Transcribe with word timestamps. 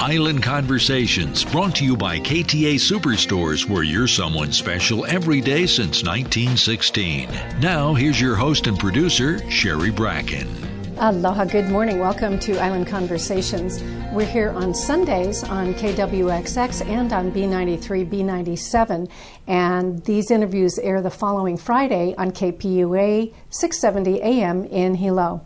Island 0.00 0.42
Conversations 0.42 1.44
brought 1.44 1.76
to 1.76 1.84
you 1.84 1.94
by 1.94 2.18
KTA 2.20 2.76
Superstores 2.76 3.68
where 3.68 3.82
you're 3.82 4.08
someone 4.08 4.50
special 4.50 5.04
every 5.04 5.42
day 5.42 5.66
since 5.66 6.02
1916. 6.02 7.28
Now 7.60 7.92
here's 7.92 8.18
your 8.18 8.34
host 8.34 8.66
and 8.66 8.78
producer 8.78 9.38
Sherry 9.50 9.90
Bracken. 9.90 10.48
Aloha, 10.96 11.44
good 11.44 11.68
morning. 11.68 11.98
Welcome 11.98 12.38
to 12.38 12.58
Island 12.58 12.86
Conversations. 12.86 13.82
We're 14.10 14.24
here 14.24 14.48
on 14.52 14.72
Sundays 14.72 15.44
on 15.44 15.74
KWXX 15.74 16.86
and 16.86 17.12
on 17.12 17.30
B93, 17.30 18.08
B97, 18.08 19.10
and 19.48 20.02
these 20.06 20.30
interviews 20.30 20.78
air 20.78 21.02
the 21.02 21.10
following 21.10 21.58
Friday 21.58 22.14
on 22.16 22.30
KPUA 22.30 23.34
670 23.50 24.22
AM 24.22 24.64
in 24.64 24.94
Hilo. 24.94 25.44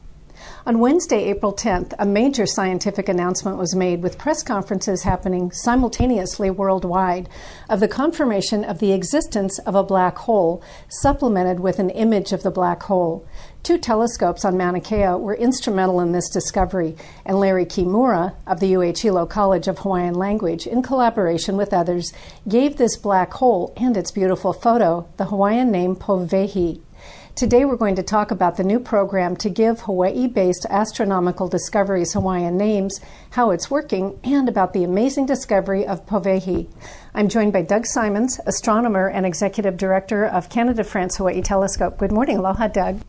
On 0.67 0.79
Wednesday, 0.79 1.25
April 1.25 1.53
10th, 1.53 1.93
a 1.99 2.07
major 2.07 2.47
scientific 2.47 3.07
announcement 3.07 3.59
was 3.59 3.77
made 3.77 4.03
with 4.03 4.17
press 4.17 4.43
conferences 4.43 5.03
happening 5.03 5.53
simultaneously 5.53 6.49
worldwide 6.49 7.29
of 7.69 7.81
the 7.81 7.89
confirmation 7.89 8.65
of 8.65 8.79
the 8.79 8.93
existence 8.93 9.59
of 9.59 9.75
a 9.75 9.83
black 9.83 10.17
hole, 10.17 10.63
supplemented 10.89 11.61
with 11.61 11.79
an 11.79 11.91
image 11.91 12.33
of 12.33 12.43
the 12.43 12.51
black 12.51 12.85
hole. 12.85 13.27
Two 13.63 13.77
telescopes 13.77 14.43
on 14.43 14.57
Mauna 14.57 14.81
Kea 14.81 15.19
were 15.19 15.35
instrumental 15.35 16.01
in 16.01 16.13
this 16.13 16.31
discovery, 16.31 16.97
and 17.27 17.39
Larry 17.39 17.67
Kimura 17.67 18.33
of 18.47 18.61
the 18.61 18.75
UH 18.75 19.01
Hilo 19.03 19.27
College 19.27 19.69
of 19.69 19.81
Hawaiian 19.81 20.15
Language, 20.15 20.67
in 20.67 20.81
collaboration 20.81 21.59
with 21.59 21.75
others, 21.75 22.15
gave 22.49 22.79
this 22.79 22.97
black 22.97 23.35
hole 23.35 23.75
and 23.77 23.99
its 23.99 24.11
beautiful 24.11 24.55
photo 24.55 25.07
the 25.19 25.27
Hawaiian 25.27 25.71
name 25.71 25.95
Powehi. 25.95 26.81
Today 27.37 27.65
we're 27.65 27.75
going 27.75 27.97
to 27.97 28.03
talk 28.05 28.31
about 28.31 28.57
the 28.57 28.63
new 28.63 28.79
program 28.79 29.35
to 29.39 29.51
give 29.51 29.81
Hawaii 29.81 30.29
based 30.29 30.67
astronomical 30.71 31.49
discoveries 31.49 32.13
Hawaiian 32.13 32.57
names, 32.57 33.01
how 33.31 33.51
it's 33.51 33.69
working, 33.69 34.21
and 34.23 34.49
about 34.49 34.73
the 34.73 34.85
amazing 34.85 35.27
discovery 35.27 35.85
of 35.85 36.07
Powehi. 36.07 36.69
I'm 37.13 37.29
joined 37.29 37.53
by 37.53 37.63
Doug 37.63 37.87
Simons, 37.87 38.39
astronomer 38.47 39.09
and 39.09 39.27
executive 39.27 39.77
director 39.77 40.25
of 40.25 40.49
Canada 40.49 40.85
France 40.85 41.17
Hawaii 41.17 41.43
Telescope. 41.43 41.99
Good 41.99 42.13
morning. 42.13 42.37
Aloha, 42.37 42.69
Doug. 42.69 43.01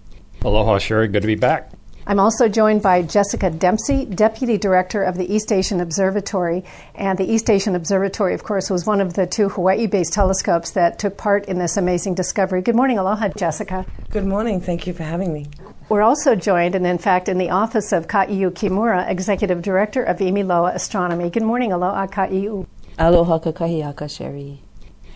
Aloha, 0.42 0.80
Sherry. 0.80 1.08
Good 1.08 1.22
to 1.22 1.28
be 1.28 1.36
back. 1.36 1.72
I'm 2.08 2.20
also 2.20 2.48
joined 2.48 2.84
by 2.84 3.02
Jessica 3.02 3.50
Dempsey, 3.50 4.06
Deputy 4.06 4.60
Director 4.60 5.02
of 5.02 5.18
the 5.18 5.34
East 5.34 5.52
Asian 5.52 5.80
Observatory. 5.80 6.64
And 6.94 7.18
the 7.18 7.26
East 7.26 7.50
Asian 7.50 7.76
Observatory, 7.76 8.36
of 8.36 8.44
course, 8.44 8.70
was 8.70 8.86
one 8.86 9.02
of 9.02 9.16
the 9.16 9.26
two 9.26 9.50
Hawaii 9.50 9.88
based 9.88 10.14
telescopes 10.14 10.70
that 10.72 11.00
took 11.00 11.18
part 11.18 11.46
in 11.46 11.58
this 11.58 11.78
amazing 11.78 12.14
discovery. 12.14 12.62
Good 12.62 12.76
morning. 12.76 13.00
Aloha, 13.00 13.30
Jessica. 13.30 13.88
Good 14.12 14.26
morning. 14.26 14.62
Thank 14.62 14.86
you 14.86 14.94
for 14.94 15.02
having 15.02 15.34
me. 15.34 15.48
We're 15.90 16.04
also 16.04 16.36
joined, 16.36 16.76
and 16.76 16.86
in 16.86 17.00
fact, 17.00 17.28
in 17.28 17.40
the 17.40 17.50
office 17.50 17.92
of 17.92 18.08
Ka'iu 18.08 18.52
Kimura, 18.52 19.10
Executive 19.10 19.64
Director 19.64 20.04
of 20.04 20.20
Imiloa 20.20 20.76
Astronomy. 20.76 21.32
Good 21.32 21.44
morning. 21.44 21.72
Aloha, 21.72 22.06
Ka'iu. 22.06 22.68
Aloha, 23.00 23.40
kakahiaka, 23.40 24.08
Sherry. 24.16 24.62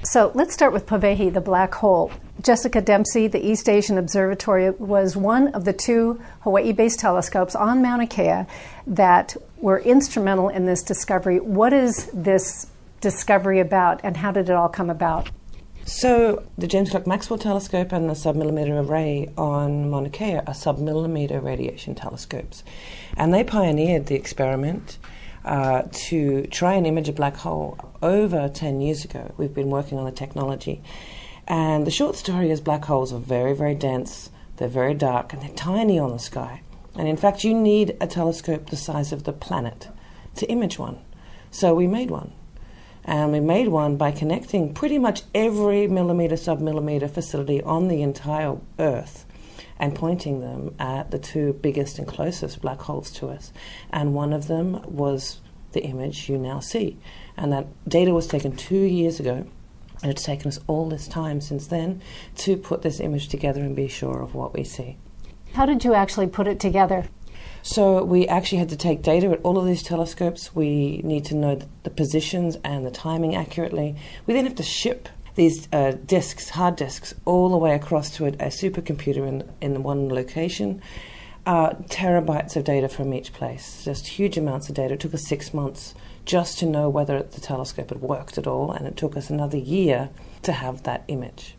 So 0.03 0.31
let's 0.33 0.53
start 0.53 0.71
with 0.71 0.85
Powehi, 0.85 1.33
the 1.33 1.41
black 1.41 1.75
hole. 1.75 2.11
Jessica 2.41 2.79
Dempsey, 2.79 3.27
the 3.27 3.45
East 3.45 3.67
Asian 3.67 3.97
Observatory, 3.97 4.69
was 4.69 5.17
one 5.17 5.49
of 5.49 5.65
the 5.65 5.73
two 5.73 6.21
Hawaii 6.41 6.71
based 6.71 6.99
telescopes 6.99 7.53
on 7.53 7.81
Mauna 7.81 8.07
Kea 8.07 8.45
that 8.87 9.35
were 9.57 9.79
instrumental 9.79 10.47
in 10.47 10.65
this 10.65 10.83
discovery. 10.83 11.41
What 11.41 11.73
is 11.73 12.09
this 12.13 12.67
discovery 13.01 13.59
about, 13.59 13.99
and 14.01 14.15
how 14.15 14.31
did 14.31 14.49
it 14.49 14.55
all 14.55 14.69
come 14.69 14.89
about? 14.89 15.29
So, 15.83 16.43
the 16.57 16.67
James 16.67 16.91
Clerk 16.91 17.05
Maxwell 17.05 17.37
Telescope 17.39 17.91
and 17.91 18.09
the 18.09 18.13
submillimeter 18.13 18.87
array 18.87 19.27
on 19.37 19.89
Mauna 19.89 20.09
Kea 20.09 20.35
are 20.35 20.53
submillimeter 20.53 21.43
radiation 21.43 21.93
telescopes. 21.93 22.63
And 23.17 23.33
they 23.33 23.43
pioneered 23.43 24.05
the 24.05 24.15
experiment 24.15 24.97
uh, 25.49 25.81
to 25.91 26.45
try 26.45 26.75
and 26.75 26.85
image 26.85 27.09
a 27.09 27.11
black 27.11 27.35
hole 27.35 27.75
over 28.03 28.47
10 28.47 28.81
years 28.81 29.03
ago. 29.03 29.33
We've 29.35 29.53
been 29.53 29.71
working 29.71 29.97
on 29.97 30.05
the 30.05 30.11
technology. 30.11 30.83
And 31.47 31.87
the 31.87 31.91
short 31.91 32.15
story 32.15 32.51
is 32.51 32.61
black 32.61 32.85
holes 32.85 33.11
are 33.11 33.19
very, 33.19 33.55
very 33.55 33.73
dense, 33.73 34.29
they're 34.57 34.67
very 34.67 34.93
dark, 34.93 35.33
and 35.33 35.41
they're 35.41 35.49
tiny 35.49 35.97
on 35.97 36.11
the 36.11 36.19
sky. 36.19 36.61
And 36.95 37.07
in 37.07 37.17
fact, 37.17 37.43
you 37.43 37.55
need 37.55 37.97
a 37.99 38.05
telescope 38.05 38.69
the 38.69 38.77
size 38.77 39.11
of 39.11 39.23
the 39.23 39.33
planet 39.33 39.89
to 40.35 40.47
image 40.51 40.77
one. 40.77 40.99
So 41.49 41.73
we 41.73 41.87
made 41.87 42.11
one. 42.11 42.31
And 43.03 43.31
we 43.31 43.39
made 43.39 43.69
one 43.69 43.97
by 43.97 44.11
connecting 44.11 44.75
pretty 44.75 44.99
much 44.99 45.23
every 45.33 45.87
millimeter, 45.87 46.35
submillimeter 46.35 47.09
facility 47.09 47.59
on 47.63 47.87
the 47.87 48.03
entire 48.03 48.57
Earth 48.77 49.25
and 49.79 49.95
pointing 49.95 50.41
them 50.41 50.75
at 50.79 51.11
the 51.11 51.19
two 51.19 51.53
biggest 51.53 51.97
and 51.97 52.07
closest 52.07 52.61
black 52.61 52.81
holes 52.81 53.11
to 53.11 53.27
us. 53.27 53.53
And 53.91 54.13
one 54.13 54.33
of 54.33 54.47
them 54.47 54.81
was 54.85 55.39
the 55.71 55.83
image 55.83 56.29
you 56.29 56.37
now 56.37 56.59
see. 56.59 56.97
And 57.37 57.51
that 57.53 57.67
data 57.87 58.13
was 58.13 58.27
taken 58.27 58.55
two 58.55 58.75
years 58.75 59.19
ago. 59.19 59.45
And 60.01 60.11
it's 60.11 60.23
taken 60.23 60.47
us 60.47 60.59
all 60.67 60.87
this 60.89 61.07
time 61.07 61.41
since 61.41 61.67
then 61.67 62.01
to 62.37 62.55
put 62.55 62.81
this 62.81 62.99
image 62.99 63.27
together 63.27 63.61
and 63.61 63.75
be 63.75 63.87
sure 63.87 64.21
of 64.21 64.33
what 64.33 64.53
we 64.53 64.63
see. 64.63 64.97
How 65.53 65.65
did 65.65 65.83
you 65.83 65.93
actually 65.93 66.27
put 66.27 66.47
it 66.47 66.59
together? 66.59 67.05
So 67.61 68.03
we 68.03 68.27
actually 68.27 68.59
had 68.59 68.69
to 68.69 68.77
take 68.77 69.01
data 69.01 69.29
at 69.31 69.41
all 69.43 69.57
of 69.57 69.65
these 69.65 69.83
telescopes. 69.83 70.55
We 70.55 71.01
need 71.03 71.25
to 71.25 71.35
know 71.35 71.59
the 71.83 71.89
positions 71.89 72.57
and 72.63 72.85
the 72.85 72.91
timing 72.91 73.35
accurately. 73.35 73.95
We 74.25 74.33
then 74.33 74.45
have 74.45 74.55
to 74.55 74.63
ship 74.63 75.09
these 75.35 75.67
uh, 75.71 75.91
disks, 76.05 76.49
hard 76.49 76.75
disks, 76.75 77.13
all 77.25 77.49
the 77.49 77.57
way 77.57 77.73
across 77.73 78.09
to 78.17 78.25
a, 78.25 78.29
a 78.29 78.49
supercomputer 78.49 79.27
in, 79.27 79.49
in 79.61 79.83
one 79.83 80.09
location. 80.09 80.81
Uh, 81.45 81.71
terabytes 81.87 82.55
of 82.55 82.63
data 82.63 82.87
from 82.87 83.13
each 83.13 83.33
place, 83.33 83.83
just 83.83 84.05
huge 84.05 84.37
amounts 84.37 84.69
of 84.69 84.75
data. 84.75 84.93
It 84.93 84.99
took 84.99 85.13
us 85.13 85.25
six 85.25 85.53
months 85.53 85.95
just 86.25 86.59
to 86.59 86.65
know 86.65 86.89
whether 86.89 87.23
the 87.23 87.41
telescope 87.41 87.89
had 87.89 88.01
worked 88.01 88.37
at 88.37 88.45
all, 88.45 88.71
and 88.71 88.85
it 88.85 88.97
took 88.97 89.17
us 89.17 89.29
another 89.29 89.57
year 89.57 90.09
to 90.43 90.51
have 90.51 90.83
that 90.83 91.03
image. 91.07 91.55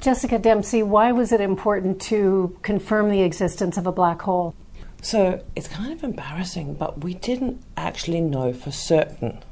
Jessica 0.00 0.38
Dempsey, 0.38 0.82
why 0.82 1.12
was 1.12 1.32
it 1.32 1.42
important 1.42 2.00
to 2.02 2.56
confirm 2.62 3.10
the 3.10 3.20
existence 3.20 3.76
of 3.76 3.86
a 3.86 3.92
black 3.92 4.22
hole? 4.22 4.54
So 5.02 5.44
it's 5.54 5.68
kind 5.68 5.92
of 5.92 6.02
embarrassing, 6.02 6.74
but 6.74 7.04
we 7.04 7.14
didn't 7.14 7.62
actually 7.76 8.22
know 8.22 8.54
for 8.54 8.70
certain 8.70 9.42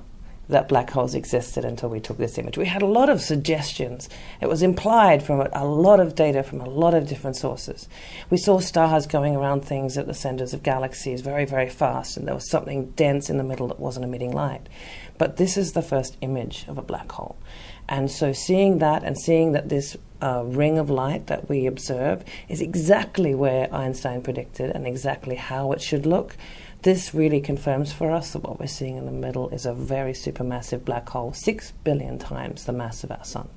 that 0.48 0.68
black 0.68 0.90
holes 0.90 1.14
existed 1.14 1.64
until 1.64 1.88
we 1.88 2.00
took 2.00 2.16
this 2.16 2.38
image. 2.38 2.56
We 2.56 2.66
had 2.66 2.82
a 2.82 2.86
lot 2.86 3.10
of 3.10 3.20
suggestions. 3.20 4.08
It 4.40 4.48
was 4.48 4.62
implied 4.62 5.22
from 5.22 5.40
a 5.52 5.64
lot 5.64 6.00
of 6.00 6.14
data 6.14 6.42
from 6.42 6.60
a 6.60 6.68
lot 6.68 6.94
of 6.94 7.06
different 7.06 7.36
sources. 7.36 7.88
We 8.30 8.38
saw 8.38 8.58
stars 8.58 9.06
going 9.06 9.36
around 9.36 9.64
things 9.64 9.98
at 9.98 10.06
the 10.06 10.14
centers 10.14 10.54
of 10.54 10.62
galaxies 10.62 11.20
very, 11.20 11.44
very 11.44 11.68
fast, 11.68 12.16
and 12.16 12.26
there 12.26 12.34
was 12.34 12.50
something 12.50 12.90
dense 12.92 13.28
in 13.28 13.36
the 13.36 13.44
middle 13.44 13.68
that 13.68 13.80
wasn't 13.80 14.04
emitting 14.04 14.32
light. 14.32 14.68
But 15.18 15.36
this 15.36 15.56
is 15.56 15.72
the 15.72 15.82
first 15.82 16.16
image 16.20 16.64
of 16.68 16.78
a 16.78 16.82
black 16.82 17.10
hole. 17.12 17.36
And 17.88 18.10
so 18.10 18.32
seeing 18.32 18.78
that 18.78 19.02
and 19.02 19.18
seeing 19.18 19.52
that 19.52 19.68
this 19.68 19.96
uh, 20.20 20.42
ring 20.44 20.78
of 20.78 20.90
light 20.90 21.26
that 21.28 21.48
we 21.48 21.66
observe 21.66 22.24
is 22.48 22.60
exactly 22.60 23.34
where 23.34 23.72
Einstein 23.74 24.22
predicted 24.22 24.70
and 24.70 24.86
exactly 24.86 25.36
how 25.36 25.72
it 25.72 25.80
should 25.80 26.06
look 26.06 26.36
this 26.82 27.14
really 27.14 27.40
confirms 27.40 27.92
for 27.92 28.10
us 28.10 28.32
that 28.32 28.42
what 28.42 28.60
we're 28.60 28.66
seeing 28.66 28.96
in 28.96 29.06
the 29.06 29.12
middle 29.12 29.48
is 29.50 29.66
a 29.66 29.72
very 29.72 30.12
supermassive 30.12 30.84
black 30.84 31.08
hole, 31.08 31.32
six 31.32 31.72
billion 31.84 32.18
times 32.18 32.64
the 32.64 32.72
mass 32.72 33.02
of 33.04 33.10
our 33.10 33.24
sun. 33.24 33.48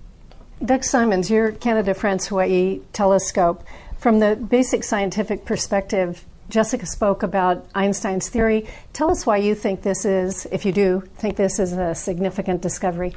Doug 0.63 0.83
Simons, 0.83 1.29
your 1.29 1.51
Canada 1.51 1.93
France 1.93 2.27
Hawaii 2.27 2.81
telescope, 2.93 3.63
from 3.97 4.19
the 4.19 4.35
basic 4.35 4.83
scientific 4.83 5.45
perspective, 5.45 6.25
Jessica 6.49 6.85
spoke 6.85 7.23
about 7.23 7.65
Einstein's 7.73 8.29
theory. 8.29 8.67
Tell 8.93 9.09
us 9.09 9.25
why 9.25 9.37
you 9.37 9.55
think 9.55 9.83
this 9.83 10.05
is, 10.05 10.45
if 10.51 10.65
you 10.65 10.71
do, 10.71 11.03
think 11.15 11.37
this 11.37 11.59
is 11.59 11.71
a 11.71 11.95
significant 11.95 12.61
discovery. 12.61 13.15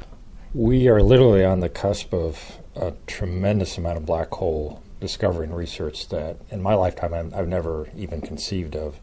We 0.53 0.87
are 0.87 1.01
literally 1.01 1.43
on 1.43 1.59
the 1.59 1.69
cusp 1.69 2.13
of 2.13 2.59
a 2.75 2.93
tremendous 3.07 3.77
amount 3.77 3.97
of 3.97 4.05
black 4.05 4.29
hole 4.29 4.81
discovery 5.01 5.45
and 5.45 5.55
research 5.55 6.07
that 6.09 6.37
in 6.49 6.61
my 6.61 6.73
lifetime 6.73 7.13
I've 7.13 7.47
never 7.47 7.89
even 7.97 8.21
conceived 8.21 8.75
of. 8.75 8.99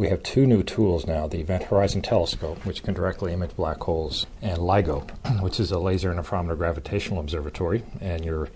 We 0.00 0.08
have 0.08 0.22
two 0.22 0.46
new 0.46 0.62
tools 0.62 1.06
now 1.06 1.26
the 1.26 1.40
Event 1.40 1.64
Horizon 1.64 2.00
Telescope, 2.00 2.64
which 2.64 2.82
can 2.82 2.94
directly 2.94 3.34
image 3.34 3.54
black 3.54 3.82
holes, 3.82 4.26
and 4.40 4.56
LIGO, 4.56 5.06
which 5.42 5.60
is 5.60 5.70
a 5.72 5.78
laser 5.78 6.10
interferometer 6.10 6.56
gravitational 6.56 7.20
observatory. 7.20 7.82
And 8.00 8.24
your 8.24 8.48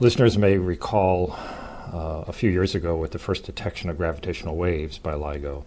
listeners 0.00 0.36
may 0.36 0.58
recall 0.58 1.34
uh, 1.38 2.24
a 2.26 2.32
few 2.32 2.50
years 2.50 2.74
ago 2.74 2.96
with 2.96 3.12
the 3.12 3.20
first 3.20 3.44
detection 3.44 3.90
of 3.90 3.96
gravitational 3.96 4.56
waves 4.56 4.98
by 4.98 5.12
LIGO, 5.12 5.64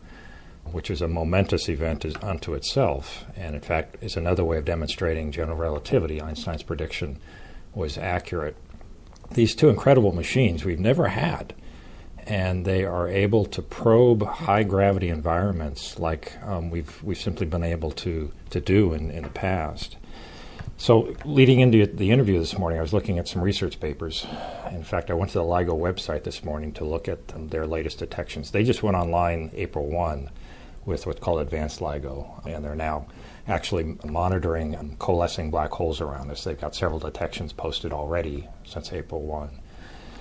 which 0.66 0.92
is 0.92 1.01
a 1.01 1.07
momentous 1.07 1.69
event 1.69 2.06
unto 2.22 2.54
itself, 2.54 3.24
and 3.38 3.56
in 3.56 3.62
fact 3.62 3.95
is 4.01 4.18
another 4.18 4.44
way 4.44 4.57
of 4.57 4.66
demonstrating 4.66 5.31
general 5.31 5.57
relativity. 5.57 6.22
Einstein's 6.22 6.62
prediction 6.62 7.22
was 7.74 7.98
accurate. 7.98 8.57
These 9.30 9.56
two 9.56 9.69
incredible 9.69 10.12
machines 10.12 10.66
we've 10.66 10.78
never 10.78 11.07
had 11.07 11.54
and 12.27 12.65
they 12.65 12.85
are 12.85 13.07
able 13.07 13.45
to 13.45 13.62
probe 13.62 14.25
high 14.25 14.63
gravity 14.63 15.09
environments 15.09 16.00
like 16.00 16.33
um, 16.44 16.69
we've 16.69 17.01
we've 17.03 17.19
simply 17.19 17.45
been 17.45 17.63
able 17.63 17.91
to 17.91 18.31
to 18.50 18.59
do 18.59 18.94
in, 18.94 19.12
in 19.12 19.23
the 19.23 19.29
past. 19.29 19.97
So, 20.81 21.15
leading 21.25 21.59
into 21.59 21.85
the 21.85 22.09
interview 22.09 22.39
this 22.39 22.57
morning, 22.57 22.79
I 22.79 22.81
was 22.81 22.91
looking 22.91 23.19
at 23.19 23.27
some 23.27 23.44
research 23.44 23.79
papers. 23.79 24.25
In 24.71 24.83
fact, 24.83 25.12
I 25.12 25.13
went 25.13 25.29
to 25.31 25.38
the 25.38 25.44
LIGO 25.44 25.77
website 25.77 26.23
this 26.23 26.44
morning 26.44 26.71
to 26.73 26.85
look 26.85 27.07
at 27.07 27.19
um, 27.35 27.50
their 27.50 27.68
latest 27.68 28.00
detections. 28.00 28.50
They 28.50 28.63
just 28.63 28.81
went 28.81 28.97
online 28.97 29.51
April 29.53 29.85
1 29.85 30.31
with 30.83 31.06
what's 31.06 31.19
called 31.19 31.39
Advanced 31.39 31.81
LIGO, 31.81 32.44
and 32.47 32.65
they're 32.65 32.75
now 32.75 33.06
actually 33.47 33.95
monitoring 34.03 34.73
and 34.73 34.97
coalescing 34.97 35.51
black 35.51 35.69
holes 35.69 36.01
around 36.01 36.31
us. 36.31 36.44
They've 36.44 36.59
got 36.59 36.73
several 36.73 37.00
detections 37.00 37.53
posted 37.53 37.94
already 37.94 38.47
since 38.63 38.91
April 38.91 39.21
1. 39.21 39.60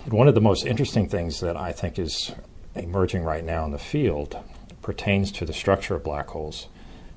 One 0.06 0.28
of 0.28 0.34
the 0.34 0.40
most 0.40 0.66
interesting 0.66 1.08
things 1.08 1.40
that 1.40 1.56
I 1.56 1.72
think 1.72 1.98
is 1.98 2.32
emerging 2.74 3.22
right 3.22 3.44
now 3.44 3.64
in 3.64 3.70
the 3.70 3.78
field 3.78 4.36
pertains 4.82 5.30
to 5.32 5.44
the 5.44 5.52
structure 5.52 5.94
of 5.94 6.02
black 6.02 6.28
holes 6.28 6.68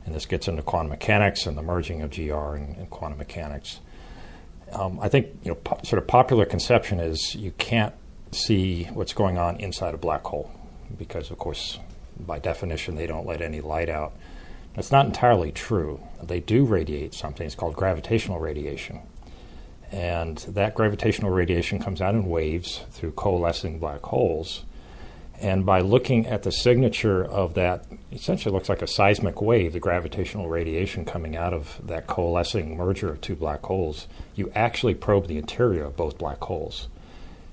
and 0.06 0.13
this 0.13 0.25
gets 0.25 0.47
into 0.47 0.62
quantum 0.62 0.89
mechanics 0.89 1.45
and 1.45 1.57
the 1.57 1.62
merging 1.62 2.01
of 2.01 2.12
GR 2.12 2.56
and, 2.56 2.75
and 2.75 2.89
quantum 2.89 3.18
mechanics. 3.18 3.80
Um, 4.71 5.00
I 5.00 5.07
think 5.07 5.27
you 5.44 5.51
know, 5.51 5.56
po- 5.56 5.80
sort 5.83 6.01
of 6.01 6.07
popular 6.07 6.45
conception 6.45 7.00
is 7.00 7.35
you 7.35 7.51
can't 7.51 7.94
see 8.31 8.85
what's 8.85 9.13
going 9.13 9.38
on 9.38 9.57
inside 9.57 9.94
a 9.94 9.97
black 9.97 10.24
hole 10.25 10.51
because, 10.97 11.31
of 11.31 11.38
course, 11.38 11.80
by 12.19 12.39
definition, 12.39 12.95
they 12.95 13.07
don't 13.07 13.25
let 13.25 13.41
any 13.41 13.62
light 13.62 13.89
out. 13.89 14.13
That's 14.75 14.91
not 14.91 15.06
entirely 15.06 15.51
true. 15.51 16.01
They 16.21 16.39
do 16.39 16.65
radiate 16.65 17.13
something. 17.13 17.45
It's 17.45 17.56
called 17.56 17.75
gravitational 17.75 18.39
radiation. 18.39 19.01
And 19.94 20.40
that 20.40 20.74
gravitational 20.74 21.30
radiation 21.30 21.78
comes 21.78 22.01
out 22.01 22.16
in 22.16 22.25
waves 22.25 22.84
through 22.90 23.12
coalescing 23.12 23.78
black 23.78 24.01
holes. 24.01 24.63
And 25.40 25.68
by 25.68 25.81
looking 25.81 26.25
at 26.25 26.42
the 26.42 26.51
signature 26.51 27.24
of 27.24 27.54
that, 27.54 27.86
essentially 28.12 28.51
looks 28.51 28.69
like 28.69 28.81
a 28.81 28.88
seismic 28.88 29.40
wave, 29.40 29.74
the 29.74 29.80
gravitational 29.80 30.50
radiation 30.50 31.06
coming 31.06 31.38
out 31.38 31.54
of 31.54 31.80
that 31.86 32.07
coalescing 32.07 32.75
merger 32.75 33.12
of 33.12 33.22
two 33.22 33.36
black 33.36 33.62
holes, 33.62 34.07
you 34.34 34.51
actually 34.56 34.95
probe 34.95 35.28
the 35.28 35.38
interior 35.38 35.84
of 35.84 35.95
both 35.95 36.18
black 36.18 36.42
holes. 36.42 36.88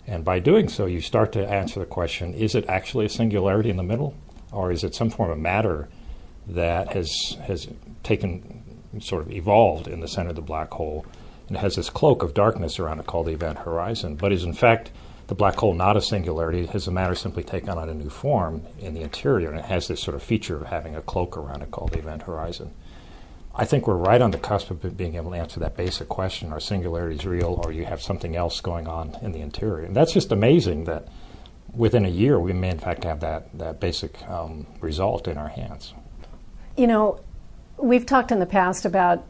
And 0.06 0.24
by 0.24 0.38
doing 0.38 0.70
so, 0.70 0.86
you 0.86 1.02
start 1.02 1.32
to 1.32 1.46
answer 1.46 1.78
the 1.78 1.86
question 1.86 2.32
is 2.32 2.54
it 2.54 2.66
actually 2.70 3.04
a 3.04 3.10
singularity 3.10 3.68
in 3.68 3.76
the 3.76 3.82
middle? 3.82 4.14
Or 4.50 4.72
is 4.72 4.82
it 4.82 4.94
some 4.94 5.10
form 5.10 5.30
of 5.30 5.38
matter 5.38 5.90
that 6.46 6.94
has, 6.94 7.36
has 7.42 7.68
taken, 8.02 8.80
sort 8.98 9.26
of 9.26 9.30
evolved 9.30 9.88
in 9.88 10.00
the 10.00 10.08
center 10.08 10.30
of 10.30 10.36
the 10.36 10.42
black 10.42 10.70
hole 10.70 11.04
and 11.50 11.58
has 11.58 11.74
this 11.74 11.90
cloak 11.90 12.22
of 12.22 12.32
darkness 12.32 12.78
around 12.78 13.00
it 13.00 13.06
called 13.06 13.26
the 13.26 13.32
event 13.32 13.58
horizon, 13.58 14.14
but 14.14 14.32
is 14.32 14.44
in 14.44 14.54
fact 14.54 14.90
the 15.26 15.34
black 15.34 15.56
hole 15.56 15.74
not 15.74 15.96
a 15.96 16.00
singularity, 16.00 16.66
has 16.66 16.86
the 16.86 16.90
matter 16.90 17.14
simply 17.14 17.42
taken 17.42 17.70
on 17.70 17.88
a 17.88 17.94
new 17.94 18.08
form 18.08 18.62
in 18.78 18.94
the 18.94 19.02
interior, 19.02 19.50
and 19.50 19.58
it 19.58 19.64
has 19.64 19.88
this 19.88 20.00
sort 20.00 20.14
of 20.14 20.22
feature 20.22 20.56
of 20.56 20.68
having 20.68 20.96
a 20.96 21.02
cloak 21.02 21.36
around 21.36 21.62
it 21.62 21.70
called 21.70 21.92
the 21.92 21.98
event 21.98 22.22
horizon. 22.22 22.72
I 23.54 23.64
think 23.64 23.86
we're 23.86 23.96
right 23.96 24.22
on 24.22 24.30
the 24.30 24.38
cusp 24.38 24.70
of 24.70 24.96
being 24.96 25.16
able 25.16 25.32
to 25.32 25.36
answer 25.36 25.60
that 25.60 25.76
basic 25.76 26.08
question: 26.08 26.52
Are 26.52 26.60
singularities 26.60 27.26
real, 27.26 27.60
or 27.64 27.72
you 27.72 27.84
have 27.84 28.00
something 28.00 28.36
else 28.36 28.60
going 28.60 28.86
on 28.86 29.16
in 29.22 29.32
the 29.32 29.40
interior? 29.40 29.84
And 29.84 29.94
that's 29.94 30.12
just 30.12 30.32
amazing 30.32 30.84
that 30.84 31.08
within 31.74 32.04
a 32.04 32.08
year 32.08 32.38
we 32.38 32.52
may 32.52 32.70
in 32.70 32.78
fact 32.78 33.04
have 33.04 33.20
that 33.20 33.56
that 33.58 33.80
basic 33.80 34.22
um, 34.28 34.66
result 34.80 35.26
in 35.26 35.36
our 35.36 35.48
hands. 35.48 35.94
You 36.76 36.86
know, 36.86 37.20
we've 37.76 38.06
talked 38.06 38.32
in 38.32 38.38
the 38.38 38.46
past 38.46 38.84
about 38.84 39.24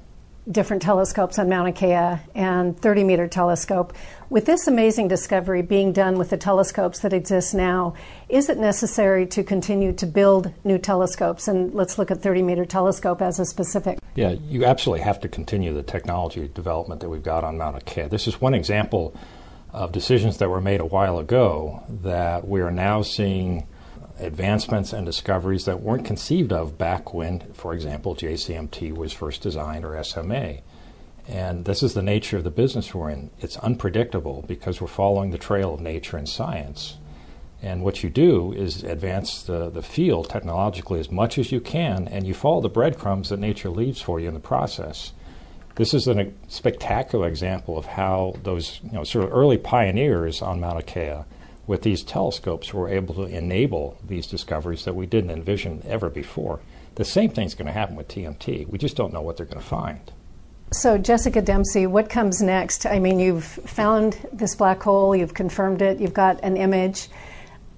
different 0.50 0.82
telescopes 0.82 1.38
on 1.38 1.48
Mauna 1.48 1.72
Kea 1.72 2.20
and 2.34 2.78
30 2.78 3.04
meter 3.04 3.28
telescope. 3.28 3.92
With 4.28 4.46
this 4.46 4.66
amazing 4.66 5.08
discovery 5.08 5.62
being 5.62 5.92
done 5.92 6.18
with 6.18 6.30
the 6.30 6.36
telescopes 6.36 7.00
that 7.00 7.12
exist 7.12 7.54
now, 7.54 7.94
is 8.28 8.48
it 8.48 8.58
necessary 8.58 9.26
to 9.28 9.42
continue 9.42 9.92
to 9.94 10.06
build 10.06 10.52
new 10.64 10.78
telescopes? 10.78 11.48
And 11.48 11.74
let's 11.74 11.98
look 11.98 12.10
at 12.10 12.22
30 12.22 12.42
meter 12.42 12.64
telescope 12.64 13.22
as 13.22 13.38
a 13.38 13.44
specific. 13.44 13.98
Yeah, 14.14 14.30
you 14.30 14.64
absolutely 14.64 15.04
have 15.04 15.20
to 15.20 15.28
continue 15.28 15.72
the 15.72 15.82
technology 15.82 16.48
development 16.48 17.00
that 17.00 17.08
we've 17.08 17.22
got 17.22 17.44
on 17.44 17.58
Mauna 17.58 17.80
Kea. 17.80 18.08
This 18.08 18.26
is 18.26 18.40
one 18.40 18.54
example 18.54 19.14
of 19.72 19.92
decisions 19.92 20.38
that 20.38 20.48
were 20.48 20.60
made 20.60 20.80
a 20.80 20.86
while 20.86 21.18
ago 21.18 21.84
that 22.02 22.46
we 22.46 22.60
are 22.60 22.72
now 22.72 23.02
seeing 23.02 23.66
advancements 24.20 24.92
and 24.92 25.06
discoveries 25.06 25.64
that 25.64 25.80
weren't 25.80 26.04
conceived 26.04 26.52
of 26.52 26.78
back 26.78 27.12
when, 27.12 27.40
for 27.52 27.74
example, 27.74 28.14
JCMT 28.14 28.94
was 28.94 29.12
first 29.12 29.42
designed 29.42 29.84
or 29.84 30.02
SMA. 30.02 30.58
And 31.28 31.64
this 31.64 31.82
is 31.82 31.94
the 31.94 32.02
nature 32.02 32.36
of 32.36 32.44
the 32.44 32.50
business 32.50 32.94
we're 32.94 33.10
in. 33.10 33.30
It's 33.40 33.56
unpredictable 33.58 34.44
because 34.46 34.80
we're 34.80 34.88
following 34.88 35.30
the 35.30 35.38
trail 35.38 35.74
of 35.74 35.80
nature 35.80 36.16
and 36.16 36.28
science. 36.28 36.98
And 37.62 37.82
what 37.82 38.02
you 38.02 38.08
do 38.08 38.52
is 38.52 38.82
advance 38.84 39.42
the, 39.42 39.68
the 39.68 39.82
field 39.82 40.30
technologically 40.30 40.98
as 40.98 41.10
much 41.10 41.38
as 41.38 41.52
you 41.52 41.60
can, 41.60 42.08
and 42.08 42.26
you 42.26 42.34
follow 42.34 42.60
the 42.60 42.68
breadcrumbs 42.68 43.28
that 43.28 43.38
nature 43.38 43.68
leaves 43.68 44.00
for 44.00 44.18
you 44.18 44.28
in 44.28 44.34
the 44.34 44.40
process. 44.40 45.12
This 45.76 45.94
is 45.94 46.08
a 46.08 46.32
spectacular 46.48 47.28
example 47.28 47.78
of 47.78 47.86
how 47.86 48.34
those 48.42 48.80
you 48.82 48.92
know, 48.92 49.04
sort 49.04 49.24
of 49.24 49.32
early 49.32 49.58
pioneers 49.58 50.42
on 50.42 50.60
Mauna 50.60 50.82
Kea 50.82 51.24
with 51.70 51.82
these 51.82 52.02
telescopes, 52.02 52.74
we're 52.74 52.88
able 52.88 53.14
to 53.14 53.22
enable 53.22 53.96
these 54.04 54.26
discoveries 54.26 54.84
that 54.84 54.96
we 54.96 55.06
didn't 55.06 55.30
envision 55.30 55.80
ever 55.86 56.10
before. 56.10 56.58
The 56.96 57.04
same 57.04 57.30
thing's 57.30 57.54
going 57.54 57.68
to 57.68 57.72
happen 57.72 57.94
with 57.94 58.08
TMT. 58.08 58.66
We 58.66 58.76
just 58.76 58.96
don't 58.96 59.12
know 59.12 59.22
what 59.22 59.36
they're 59.36 59.46
going 59.46 59.62
to 59.62 59.64
find. 59.64 60.00
So, 60.72 60.98
Jessica 60.98 61.40
Dempsey, 61.40 61.86
what 61.86 62.10
comes 62.10 62.42
next? 62.42 62.86
I 62.86 62.98
mean, 62.98 63.20
you've 63.20 63.44
found 63.44 64.18
this 64.32 64.56
black 64.56 64.82
hole, 64.82 65.14
you've 65.14 65.34
confirmed 65.34 65.80
it, 65.80 66.00
you've 66.00 66.12
got 66.12 66.42
an 66.42 66.56
image. 66.56 67.06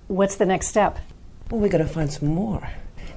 What's 0.08 0.36
the 0.36 0.46
next 0.46 0.68
step? 0.68 0.98
Well, 1.50 1.60
we've 1.60 1.70
got 1.70 1.78
to 1.78 1.86
find 1.86 2.10
some 2.10 2.28
more. 2.28 2.66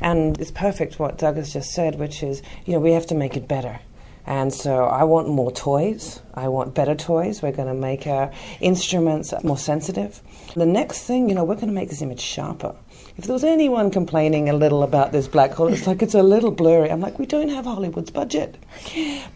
And 0.02 0.38
it's 0.42 0.52
perfect 0.52 1.00
what 1.00 1.18
Doug 1.18 1.38
has 1.38 1.54
just 1.54 1.72
said, 1.72 1.98
which 1.98 2.22
is, 2.22 2.42
you 2.66 2.74
know, 2.74 2.80
we 2.80 2.92
have 2.92 3.08
to 3.08 3.16
make 3.16 3.38
it 3.38 3.48
better. 3.48 3.80
And 4.28 4.54
so 4.54 4.86
I 4.86 5.04
want 5.04 5.30
more 5.30 5.52
toys. 5.52 6.22
I 6.34 6.48
want 6.48 6.74
better 6.74 6.96
toys. 6.96 7.42
We're 7.42 7.52
going 7.52 7.68
to 7.68 7.76
make 7.76 8.08
our 8.08 8.32
instruments 8.60 9.34
more 9.44 9.58
sensitive. 9.58 10.22
The 10.56 10.66
next 10.66 11.04
thing, 11.04 11.30
you 11.30 11.36
know, 11.36 11.44
we're 11.44 11.56
going 11.56 11.68
to 11.68 11.74
make 11.74 11.90
this 11.90 12.02
image 12.02 12.22
sharper. 12.22 12.76
If 13.18 13.26
there 13.26 13.34
was 13.34 13.44
anyone 13.44 13.92
complaining 13.92 14.50
a 14.50 14.54
little 14.54 14.84
about 14.84 15.12
this 15.12 15.28
black 15.28 15.52
hole, 15.52 15.72
it's 15.72 15.86
like 15.86 16.02
it's 16.02 16.16
a 16.16 16.24
little 16.24 16.52
blurry. 16.52 16.90
I'm 16.90 17.02
like, 17.02 17.20
we 17.20 17.26
don't 17.26 17.50
have 17.50 17.66
Hollywood's 17.66 18.10
budget. 18.10 18.58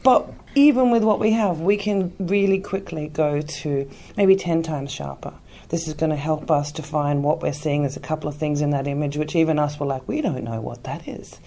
But 0.04 0.34
even 0.56 0.90
with 0.90 1.04
what 1.04 1.20
we 1.20 1.32
have, 1.32 1.62
we 1.62 1.78
can 1.78 2.14
really 2.20 2.60
quickly 2.60 3.08
go 3.08 3.42
to 3.42 3.90
maybe 4.18 4.36
10 4.36 4.64
times 4.64 4.92
sharper. 4.92 5.34
This 5.70 5.88
is 5.88 5.94
going 5.94 6.10
to 6.10 6.16
help 6.16 6.50
us 6.50 6.72
to 6.74 6.84
find 6.84 7.24
what 7.24 7.44
we're 7.44 7.54
seeing. 7.54 7.84
There's 7.84 7.96
a 7.96 8.02
couple 8.02 8.28
of 8.28 8.36
things 8.36 8.62
in 8.62 8.72
that 8.72 8.88
image 8.88 9.18
which 9.18 9.36
even 9.36 9.60
us 9.60 9.80
were 9.80 9.86
like, 9.86 10.08
we 10.08 10.22
don't 10.22 10.44
know 10.44 10.62
what 10.62 10.84
that 10.86 11.08
is. 11.08 11.40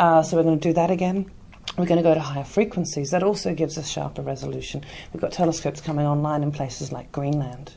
Uh, 0.00 0.22
so 0.22 0.36
we're 0.36 0.42
going 0.42 0.58
to 0.58 0.68
do 0.68 0.74
that 0.74 0.90
again. 0.90 1.30
We're 1.78 1.86
going 1.86 1.96
to 1.96 2.02
go 2.02 2.14
to 2.14 2.20
higher 2.20 2.44
frequencies. 2.44 3.10
That 3.10 3.22
also 3.22 3.54
gives 3.54 3.78
us 3.78 3.88
sharper 3.88 4.20
resolution. 4.20 4.84
We've 5.12 5.20
got 5.20 5.32
telescopes 5.32 5.80
coming 5.80 6.06
online 6.06 6.42
in 6.42 6.52
places 6.52 6.92
like 6.92 7.10
Greenland. 7.12 7.72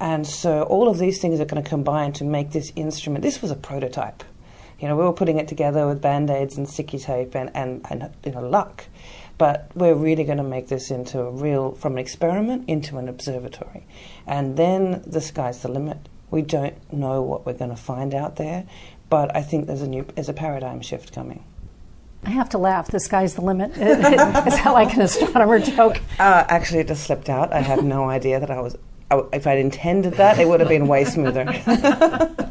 And 0.00 0.26
so 0.26 0.62
all 0.62 0.88
of 0.88 0.98
these 0.98 1.20
things 1.20 1.38
are 1.38 1.44
going 1.44 1.62
to 1.62 1.68
combine 1.68 2.12
to 2.14 2.24
make 2.24 2.52
this 2.52 2.72
instrument. 2.74 3.22
This 3.22 3.42
was 3.42 3.50
a 3.50 3.56
prototype. 3.56 4.24
You 4.78 4.88
know, 4.88 4.96
we 4.96 5.04
were 5.04 5.12
putting 5.12 5.38
it 5.38 5.46
together 5.46 5.86
with 5.86 6.00
band 6.00 6.30
aids 6.30 6.56
and 6.56 6.66
sticky 6.66 6.98
tape 6.98 7.34
and, 7.34 7.50
and, 7.54 7.84
and 7.90 8.10
you 8.24 8.32
know, 8.32 8.40
luck. 8.40 8.86
But 9.36 9.70
we're 9.74 9.94
really 9.94 10.24
going 10.24 10.38
to 10.38 10.44
make 10.44 10.68
this 10.68 10.90
into 10.90 11.20
a 11.20 11.30
real, 11.30 11.72
from 11.72 11.92
an 11.92 11.98
experiment 11.98 12.66
into 12.68 12.96
an 12.96 13.08
observatory. 13.08 13.86
And 14.26 14.56
then 14.56 15.02
the 15.06 15.20
sky's 15.20 15.60
the 15.60 15.68
limit. 15.68 16.08
We 16.30 16.40
don't 16.40 16.90
know 16.92 17.20
what 17.20 17.44
we're 17.44 17.52
going 17.52 17.70
to 17.70 17.76
find 17.76 18.14
out 18.14 18.36
there, 18.36 18.64
but 19.10 19.34
I 19.36 19.42
think 19.42 19.66
there's 19.66 19.82
a 19.82 19.88
new, 19.88 20.06
there's 20.14 20.28
a 20.30 20.34
paradigm 20.34 20.80
shift 20.80 21.12
coming. 21.12 21.44
I 22.24 22.30
have 22.30 22.50
to 22.50 22.58
laugh. 22.58 22.88
The 22.88 23.00
sky's 23.00 23.34
the 23.34 23.40
limit. 23.40 23.70
Is 23.76 23.78
that 23.78 24.70
like 24.72 24.94
an 24.94 25.02
astronomer 25.02 25.58
joke? 25.58 26.00
Uh, 26.18 26.44
actually, 26.48 26.80
it 26.80 26.88
just 26.88 27.04
slipped 27.04 27.28
out. 27.28 27.52
I 27.52 27.60
had 27.60 27.82
no 27.82 28.08
idea 28.10 28.40
that 28.40 28.50
I 28.50 28.60
was. 28.60 28.76
if 29.32 29.46
I'd 29.46 29.58
intended 29.58 30.14
that, 30.14 30.38
it 30.38 30.46
would 30.46 30.60
have 30.60 30.68
been 30.68 30.86
way 30.86 31.04
smoother. 31.04 31.46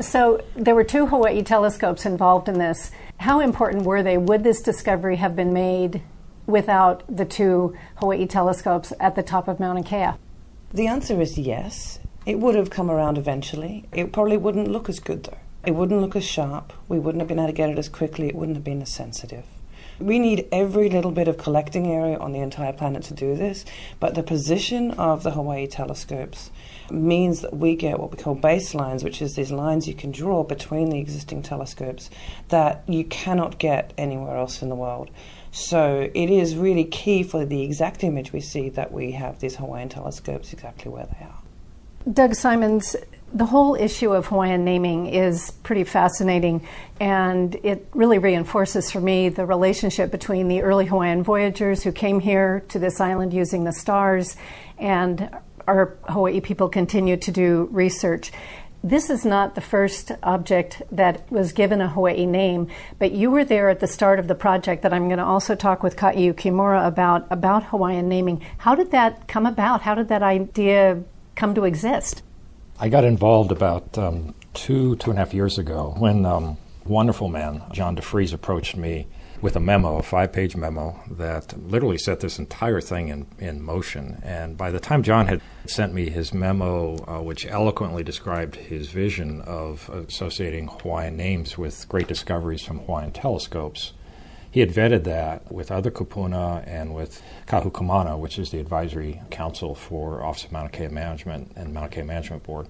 so 0.00 0.42
there 0.54 0.74
were 0.74 0.84
two 0.84 1.06
Hawaii 1.06 1.42
telescopes 1.42 2.06
involved 2.06 2.48
in 2.48 2.58
this. 2.58 2.90
How 3.18 3.40
important 3.40 3.84
were 3.84 4.02
they? 4.02 4.18
Would 4.18 4.44
this 4.44 4.62
discovery 4.62 5.16
have 5.16 5.34
been 5.34 5.52
made 5.52 6.02
without 6.46 7.02
the 7.08 7.24
two 7.24 7.76
Hawaii 7.96 8.26
telescopes 8.26 8.92
at 9.00 9.16
the 9.16 9.22
top 9.22 9.48
of 9.48 9.58
Mauna 9.58 9.82
Kea? 9.82 10.10
The 10.72 10.86
answer 10.86 11.20
is 11.20 11.38
yes. 11.38 11.98
It 12.24 12.38
would 12.38 12.54
have 12.54 12.70
come 12.70 12.90
around 12.90 13.18
eventually. 13.18 13.84
It 13.92 14.12
probably 14.12 14.36
wouldn't 14.36 14.68
look 14.68 14.88
as 14.88 15.00
good 15.00 15.24
though. 15.24 15.38
It 15.64 15.76
wouldn't 15.76 16.00
look 16.00 16.16
as 16.16 16.24
sharp. 16.24 16.72
We 16.88 16.98
wouldn't 16.98 17.20
have 17.20 17.28
been 17.28 17.38
able 17.38 17.48
to 17.48 17.52
get 17.52 17.70
it 17.70 17.78
as 17.78 17.88
quickly. 17.88 18.28
It 18.28 18.34
wouldn't 18.34 18.56
have 18.56 18.64
been 18.64 18.82
as 18.82 18.92
sensitive. 18.92 19.44
We 20.00 20.18
need 20.18 20.48
every 20.50 20.88
little 20.88 21.12
bit 21.12 21.28
of 21.28 21.38
collecting 21.38 21.86
area 21.86 22.18
on 22.18 22.32
the 22.32 22.40
entire 22.40 22.72
planet 22.72 23.04
to 23.04 23.14
do 23.14 23.36
this, 23.36 23.64
but 24.00 24.14
the 24.14 24.22
position 24.22 24.90
of 24.92 25.22
the 25.22 25.30
Hawaii 25.30 25.68
telescopes 25.68 26.50
means 26.90 27.42
that 27.42 27.56
we 27.56 27.76
get 27.76 28.00
what 28.00 28.10
we 28.10 28.16
call 28.16 28.34
baselines, 28.34 29.04
which 29.04 29.22
is 29.22 29.36
these 29.36 29.52
lines 29.52 29.86
you 29.86 29.94
can 29.94 30.10
draw 30.10 30.42
between 30.42 30.90
the 30.90 30.98
existing 30.98 31.42
telescopes 31.42 32.10
that 32.48 32.82
you 32.88 33.04
cannot 33.04 33.58
get 33.58 33.92
anywhere 33.96 34.36
else 34.36 34.62
in 34.62 34.68
the 34.68 34.74
world. 34.74 35.10
So 35.52 36.10
it 36.14 36.30
is 36.30 36.56
really 36.56 36.84
key 36.84 37.22
for 37.22 37.44
the 37.44 37.62
exact 37.62 38.02
image 38.02 38.32
we 38.32 38.40
see 38.40 38.70
that 38.70 38.90
we 38.90 39.12
have 39.12 39.38
these 39.38 39.56
Hawaiian 39.56 39.90
telescopes 39.90 40.52
exactly 40.52 40.90
where 40.90 41.06
they 41.06 41.24
are. 41.24 41.38
Doug 42.12 42.34
Simons, 42.34 42.96
the 43.34 43.46
whole 43.46 43.74
issue 43.74 44.12
of 44.12 44.26
Hawaiian 44.26 44.64
naming 44.64 45.06
is 45.06 45.50
pretty 45.62 45.84
fascinating, 45.84 46.66
and 47.00 47.54
it 47.62 47.86
really 47.92 48.18
reinforces 48.18 48.90
for 48.90 49.00
me 49.00 49.28
the 49.28 49.46
relationship 49.46 50.10
between 50.10 50.48
the 50.48 50.62
early 50.62 50.86
Hawaiian 50.86 51.22
voyagers 51.22 51.82
who 51.82 51.92
came 51.92 52.20
here 52.20 52.62
to 52.68 52.78
this 52.78 53.00
island 53.00 53.32
using 53.32 53.64
the 53.64 53.72
stars, 53.72 54.36
and 54.78 55.30
our 55.66 55.96
Hawaii 56.08 56.40
people 56.40 56.68
continue 56.68 57.16
to 57.16 57.30
do 57.30 57.68
research. 57.70 58.32
This 58.84 59.10
is 59.10 59.24
not 59.24 59.54
the 59.54 59.60
first 59.60 60.10
object 60.24 60.82
that 60.90 61.30
was 61.30 61.52
given 61.52 61.80
a 61.80 61.88
Hawaii 61.88 62.26
name, 62.26 62.68
but 62.98 63.12
you 63.12 63.30
were 63.30 63.44
there 63.44 63.68
at 63.68 63.78
the 63.78 63.86
start 63.86 64.18
of 64.18 64.26
the 64.26 64.34
project 64.34 64.82
that 64.82 64.92
I'm 64.92 65.06
going 65.06 65.18
to 65.18 65.24
also 65.24 65.54
talk 65.54 65.84
with 65.84 65.96
Ka'iu 65.96 66.34
Kimura 66.34 66.84
about, 66.86 67.26
about 67.30 67.62
Hawaiian 67.66 68.08
naming. 68.08 68.44
How 68.58 68.74
did 68.74 68.90
that 68.90 69.28
come 69.28 69.46
about? 69.46 69.82
How 69.82 69.94
did 69.94 70.08
that 70.08 70.22
idea 70.24 71.04
come 71.36 71.54
to 71.54 71.64
exist? 71.64 72.22
I 72.82 72.88
got 72.88 73.04
involved 73.04 73.52
about 73.52 73.96
um, 73.96 74.34
two, 74.54 74.96
two 74.96 75.10
and 75.10 75.16
a 75.16 75.22
half 75.22 75.32
years 75.32 75.56
ago 75.56 75.94
when 75.98 76.26
um, 76.26 76.56
wonderful 76.84 77.28
man, 77.28 77.62
John 77.70 77.94
DeFries, 77.94 78.34
approached 78.34 78.76
me 78.76 79.06
with 79.40 79.54
a 79.54 79.60
memo, 79.60 79.98
a 79.98 80.02
five 80.02 80.32
page 80.32 80.56
memo, 80.56 81.00
that 81.12 81.56
literally 81.56 81.96
set 81.96 82.18
this 82.18 82.40
entire 82.40 82.80
thing 82.80 83.06
in, 83.06 83.28
in 83.38 83.62
motion. 83.62 84.20
And 84.24 84.58
by 84.58 84.72
the 84.72 84.80
time 84.80 85.04
John 85.04 85.28
had 85.28 85.40
sent 85.64 85.94
me 85.94 86.10
his 86.10 86.34
memo, 86.34 86.96
uh, 87.06 87.22
which 87.22 87.46
eloquently 87.46 88.02
described 88.02 88.56
his 88.56 88.88
vision 88.88 89.42
of 89.42 89.88
associating 89.88 90.66
Hawaiian 90.66 91.16
names 91.16 91.56
with 91.56 91.88
great 91.88 92.08
discoveries 92.08 92.64
from 92.64 92.80
Hawaiian 92.80 93.12
telescopes, 93.12 93.92
he 94.52 94.60
had 94.60 94.68
vetted 94.68 95.04
that 95.04 95.50
with 95.50 95.72
other 95.72 95.90
kupuna 95.90 96.62
and 96.66 96.94
with 96.94 97.22
Kahu 97.46 97.72
Ku 97.72 97.84
Mauna, 97.84 98.18
which 98.18 98.38
is 98.38 98.50
the 98.50 98.60
advisory 98.60 99.22
council 99.30 99.74
for 99.74 100.22
Office 100.22 100.44
of 100.44 100.52
Mauna 100.52 100.68
Kea 100.68 100.88
Management 100.88 101.52
and 101.56 101.72
Mauna 101.72 101.88
Kea 101.88 102.02
Management 102.02 102.42
Board. 102.42 102.68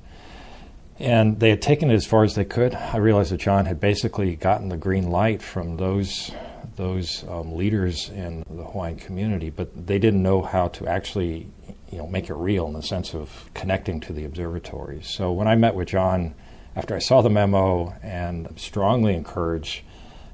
And 1.00 1.40
they 1.40 1.50
had 1.50 1.60
taken 1.60 1.90
it 1.90 1.94
as 1.94 2.06
far 2.06 2.22
as 2.22 2.36
they 2.36 2.44
could. 2.44 2.72
I 2.72 2.98
realized 2.98 3.32
that 3.32 3.40
John 3.40 3.66
had 3.66 3.80
basically 3.80 4.36
gotten 4.36 4.68
the 4.68 4.76
green 4.76 5.10
light 5.10 5.42
from 5.42 5.76
those 5.76 6.30
those 6.76 7.24
um, 7.28 7.56
leaders 7.56 8.08
in 8.08 8.44
the 8.48 8.62
Hawaiian 8.62 8.96
community, 8.96 9.50
but 9.50 9.86
they 9.86 9.98
didn't 9.98 10.22
know 10.22 10.40
how 10.40 10.68
to 10.68 10.86
actually, 10.86 11.50
you 11.90 11.98
know, 11.98 12.06
make 12.06 12.30
it 12.30 12.34
real 12.34 12.66
in 12.68 12.74
the 12.74 12.82
sense 12.82 13.12
of 13.12 13.50
connecting 13.54 14.00
to 14.00 14.12
the 14.12 14.24
observatories. 14.24 15.08
So 15.08 15.32
when 15.32 15.48
I 15.48 15.56
met 15.56 15.74
with 15.74 15.88
John, 15.88 16.34
after 16.76 16.94
I 16.94 17.00
saw 17.00 17.20
the 17.20 17.28
memo 17.28 17.94
and 18.02 18.54
strongly 18.56 19.14
encouraged 19.14 19.82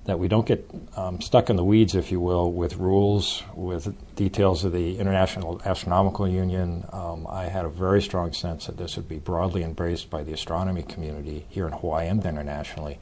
that 0.09 0.19
we 0.19 0.27
don't 0.27 0.47
get 0.47 0.71
um, 0.97 1.21
stuck 1.21 1.51
in 1.51 1.57
the 1.57 1.65
weeds, 1.65 1.95
if 1.95 2.11
you 2.11 2.19
will, 2.19 2.51
with 2.51 2.77
rules, 2.77 3.43
with 3.55 3.95
details 4.17 4.65
of 4.65 4.73
the 4.73 4.97
International 4.97 5.61
Astronomical 5.67 6.27
Union, 6.27 6.87
um, 6.95 7.27
I 7.29 7.45
had 7.45 7.67
a 7.67 7.69
very 7.69 8.01
strong 8.01 8.33
sense 8.33 8.65
that 8.69 8.79
this 8.79 8.97
would 8.97 9.07
be 9.07 9.19
broadly 9.19 9.63
embraced 9.63 10.09
by 10.09 10.23
the 10.23 10.33
astronomy 10.33 10.83
community 10.83 11.45
here 11.51 11.67
in 11.67 11.75
Hawaii 11.75 12.09
and 12.09 12.25
internationally. 12.25 12.99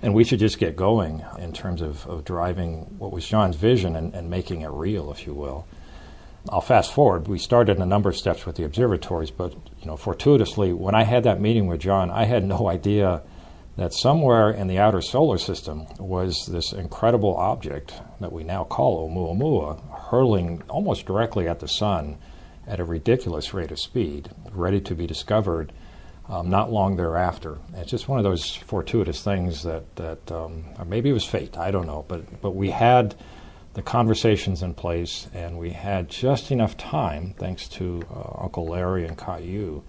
And 0.00 0.14
we 0.14 0.24
should 0.24 0.38
just 0.38 0.58
get 0.58 0.74
going 0.74 1.22
in 1.38 1.52
terms 1.52 1.82
of, 1.82 2.06
of 2.06 2.24
driving 2.24 2.86
what 2.98 3.12
was 3.12 3.28
John's 3.28 3.56
vision 3.56 3.94
and, 3.94 4.14
and 4.14 4.30
making 4.30 4.62
it 4.62 4.70
real, 4.70 5.10
if 5.10 5.26
you 5.26 5.34
will. 5.34 5.66
I'll 6.48 6.62
fast 6.62 6.94
forward. 6.94 7.28
We 7.28 7.38
started 7.38 7.76
a 7.76 7.84
number 7.84 8.08
of 8.08 8.16
steps 8.16 8.46
with 8.46 8.56
the 8.56 8.64
observatories, 8.64 9.30
but 9.30 9.52
you 9.52 9.86
know, 9.86 9.98
fortuitously, 9.98 10.72
when 10.72 10.94
I 10.94 11.02
had 11.02 11.24
that 11.24 11.42
meeting 11.42 11.66
with 11.66 11.80
John, 11.80 12.10
I 12.10 12.24
had 12.24 12.42
no 12.42 12.68
idea 12.70 13.20
that 13.76 13.94
somewhere 13.94 14.50
in 14.50 14.66
the 14.66 14.78
outer 14.78 15.00
solar 15.00 15.38
system 15.38 15.86
was 15.98 16.46
this 16.46 16.72
incredible 16.72 17.34
object 17.36 17.94
that 18.20 18.32
we 18.32 18.44
now 18.44 18.64
call 18.64 19.08
Oumuamua, 19.08 20.10
hurling 20.10 20.62
almost 20.68 21.06
directly 21.06 21.48
at 21.48 21.60
the 21.60 21.68
sun 21.68 22.18
at 22.66 22.80
a 22.80 22.84
ridiculous 22.84 23.54
rate 23.54 23.70
of 23.70 23.80
speed, 23.80 24.30
ready 24.52 24.80
to 24.80 24.94
be 24.94 25.06
discovered 25.06 25.72
um, 26.28 26.48
not 26.48 26.70
long 26.70 26.96
thereafter. 26.96 27.58
It's 27.74 27.90
just 27.90 28.08
one 28.08 28.18
of 28.18 28.24
those 28.24 28.54
fortuitous 28.54 29.22
things 29.22 29.62
that, 29.64 29.96
that 29.96 30.30
um, 30.30 30.64
maybe 30.86 31.10
it 31.10 31.14
was 31.14 31.24
fate, 31.24 31.56
I 31.56 31.70
don't 31.70 31.86
know. 31.86 32.04
But, 32.06 32.40
but 32.40 32.52
we 32.52 32.70
had 32.70 33.14
the 33.74 33.82
conversations 33.82 34.62
in 34.62 34.74
place, 34.74 35.28
and 35.32 35.58
we 35.58 35.70
had 35.70 36.08
just 36.08 36.50
enough 36.50 36.76
time, 36.76 37.34
thanks 37.38 37.68
to 37.68 38.02
uh, 38.14 38.44
Uncle 38.44 38.66
Larry 38.66 39.06
and 39.06 39.16
Ka'iu, 39.16 39.82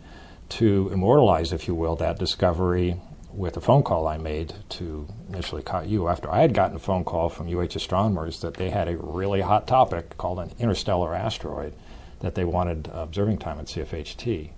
to 0.50 0.90
immortalize, 0.92 1.52
if 1.52 1.68
you 1.68 1.76
will, 1.76 1.98
that 1.98 2.18
discovery 2.18 3.00
with 3.34 3.58
a 3.58 3.62
phone 3.62 3.84
call 3.84 4.08
I 4.08 4.18
made 4.18 4.54
to 4.70 5.08
initially 5.30 5.64
Ka'iu 5.64 6.10
after 6.10 6.30
I 6.32 6.42
had 6.42 6.54
gotten 6.54 6.76
a 6.76 6.80
phone 6.80 7.04
call 7.04 7.30
from 7.30 7.48
UH 7.48 7.76
astronomers 7.76 8.42
that 8.42 8.56
they 8.56 8.70
had 8.70 8.88
a 8.88 8.98
really 8.98 9.42
hot 9.42 9.68
topic 9.68 10.18
called 10.18 10.40
an 10.40 10.52
interstellar 10.60 11.16
asteroid 11.16 11.74
that 12.20 12.36
they 12.36 12.46
wanted 12.46 12.90
observing 12.94 13.40
time 13.40 13.60
at 13.60 13.66
CFHT. 13.66 14.52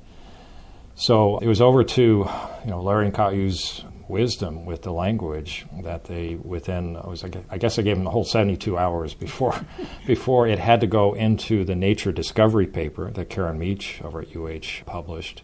So 0.95 1.37
it 1.39 1.47
was 1.47 1.61
over 1.61 1.83
to 1.83 2.01
you 2.01 2.69
know 2.69 2.81
Larry 2.81 3.05
and 3.05 3.13
Ka'iu's 3.13 3.83
wisdom 4.07 4.65
with 4.65 4.83
the 4.83 4.91
language 4.91 5.65
that 5.81 6.05
they 6.05 6.35
within 6.35 6.95
I 6.95 7.07
was 7.07 7.23
I 7.23 7.57
guess 7.57 7.79
I 7.79 7.81
gave 7.81 7.95
them 7.95 8.05
the 8.05 8.11
whole 8.11 8.23
72 8.23 8.77
hours 8.77 9.13
before 9.13 9.59
before 10.07 10.47
it 10.47 10.59
had 10.59 10.81
to 10.81 10.87
go 10.87 11.13
into 11.13 11.65
the 11.65 11.75
Nature 11.75 12.11
Discovery 12.11 12.67
paper 12.67 13.11
that 13.11 13.29
Karen 13.29 13.57
Meech 13.57 14.01
over 14.03 14.21
at 14.21 14.35
UH 14.35 14.83
published 14.85 15.41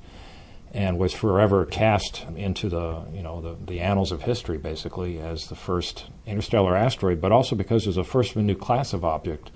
and 0.73 0.97
was 0.97 1.13
forever 1.13 1.65
cast 1.65 2.25
into 2.35 2.69
the 2.69 3.03
you 3.13 3.21
know 3.21 3.41
the, 3.41 3.57
the 3.65 3.79
annals 3.79 4.11
of 4.11 4.21
history 4.21 4.57
basically 4.57 5.19
as 5.19 5.47
the 5.47 5.55
first 5.55 6.05
interstellar 6.25 6.75
asteroid 6.75 7.19
but 7.19 7.31
also 7.31 7.55
because 7.55 7.83
it 7.83 7.89
was 7.89 7.95
the 7.97 8.03
first 8.03 8.31
of 8.31 8.37
a 8.37 8.41
new 8.41 8.55
class 8.55 8.93
of 8.93 9.03
object 9.03 9.51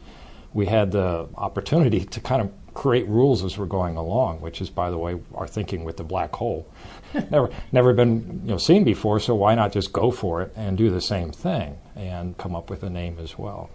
we 0.53 0.65
had 0.65 0.91
the 0.91 1.27
opportunity 1.35 2.05
to 2.05 2.19
kind 2.21 2.41
of 2.41 2.49
create 2.75 3.07
rules 3.07 3.43
as 3.43 3.57
we're 3.57 3.65
going 3.65 3.95
along, 3.97 4.41
which 4.41 4.61
is, 4.61 4.69
by 4.69 4.89
the 4.91 4.97
way, 4.97 5.19
our 5.33 5.47
thinking 5.47 5.83
with 5.83 5.97
the 5.97 6.03
black 6.03 6.33
hole. 6.33 6.67
never, 7.31 7.49
never 7.71 7.93
been 7.93 8.41
you 8.43 8.51
know, 8.51 8.57
seen 8.57 8.83
before, 8.83 9.19
so 9.19 9.33
why 9.33 9.55
not 9.55 9.71
just 9.71 9.91
go 9.91 10.11
for 10.11 10.41
it 10.43 10.53
and 10.55 10.77
do 10.77 10.89
the 10.89 11.01
same 11.01 11.31
thing 11.31 11.77
and 11.95 12.37
come 12.37 12.55
up 12.55 12.69
with 12.69 12.83
a 12.83 12.89
name 12.89 13.17
as 13.19 13.37
well? 13.37 13.69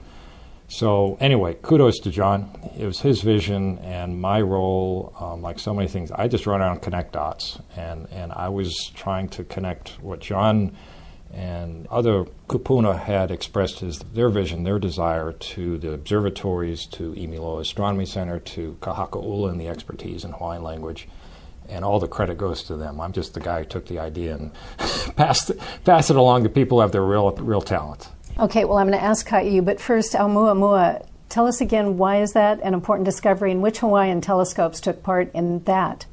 So 0.71 1.19
anyway, 1.19 1.57
kudos 1.63 1.99
to 1.99 2.11
John. 2.13 2.49
It 2.79 2.87
was 2.87 3.01
his 3.01 3.23
vision 3.23 3.79
and 3.81 4.21
my 4.21 4.41
role, 4.41 5.13
um, 5.19 5.43
like 5.43 5.59
so 5.59 5.75
many 5.75 5.89
things. 5.89 6.13
I 6.13 6.29
just 6.29 6.47
run 6.47 6.61
around 6.61 6.75
and 6.75 6.83
connect 6.83 7.15
dots, 7.15 7.59
and 7.77 8.07
and 8.13 8.31
I 8.31 8.51
was 8.51 8.77
trying 8.95 9.29
to 9.31 9.43
connect 9.43 10.01
what 10.01 10.21
John 10.21 10.77
and 11.33 11.89
other 11.89 12.25
kupuna 12.49 13.01
had 13.01 13.33
expressed 13.33 13.81
his, 13.81 13.99
their 13.99 14.29
vision, 14.29 14.63
their 14.63 14.79
desire 14.79 15.33
to 15.33 15.77
the 15.79 15.93
observatories, 15.93 16.87
to 16.87 17.15
Imiloa 17.15 17.63
Astronomy 17.63 18.07
Center, 18.07 18.39
to 18.39 18.77
Ka 18.81 18.95
Haka 18.95 19.19
'Ula 19.19 19.49
and 19.49 19.61
the 19.61 19.69
expertise 19.69 20.25
in 20.25 20.31
Hawaiian 20.31 20.63
language. 20.63 21.09
And 21.69 21.85
all 21.85 21.99
the 21.99 22.09
credit 22.09 22.39
goes 22.39 22.63
to 22.65 22.77
them. 22.77 23.01
I'm 23.01 23.13
just 23.13 23.35
the 23.35 23.41
guy 23.41 23.61
who 23.61 23.65
took 23.65 23.87
the 23.87 23.99
idea 23.99 24.35
and 24.35 24.53
passed, 25.17 25.51
it, 25.51 25.61
passed 25.85 26.11
it 26.11 26.17
along 26.17 26.45
to 26.45 26.49
people 26.49 26.79
who 26.79 26.83
have 26.83 26.93
their 26.93 27.05
real, 27.05 27.31
real 27.33 27.61
talent. 27.61 28.09
Okay, 28.41 28.65
well, 28.65 28.79
I'm 28.79 28.87
going 28.87 28.99
to 28.99 29.05
ask 29.05 29.27
Ka'iu, 29.27 29.63
but 29.63 29.79
first, 29.79 30.15
Oumuamua, 30.15 31.05
tell 31.29 31.47
us 31.47 31.61
again 31.61 31.99
why 31.99 32.23
is 32.23 32.33
that 32.33 32.59
an 32.63 32.73
important 32.73 33.05
discovery 33.05 33.53
and 33.53 33.61
which 33.61 33.81
Hawaiian 33.81 34.23
telescopes 34.23 34.81
took 34.81 35.03
part 35.03 35.31
in 35.35 35.63
that? 35.65 36.07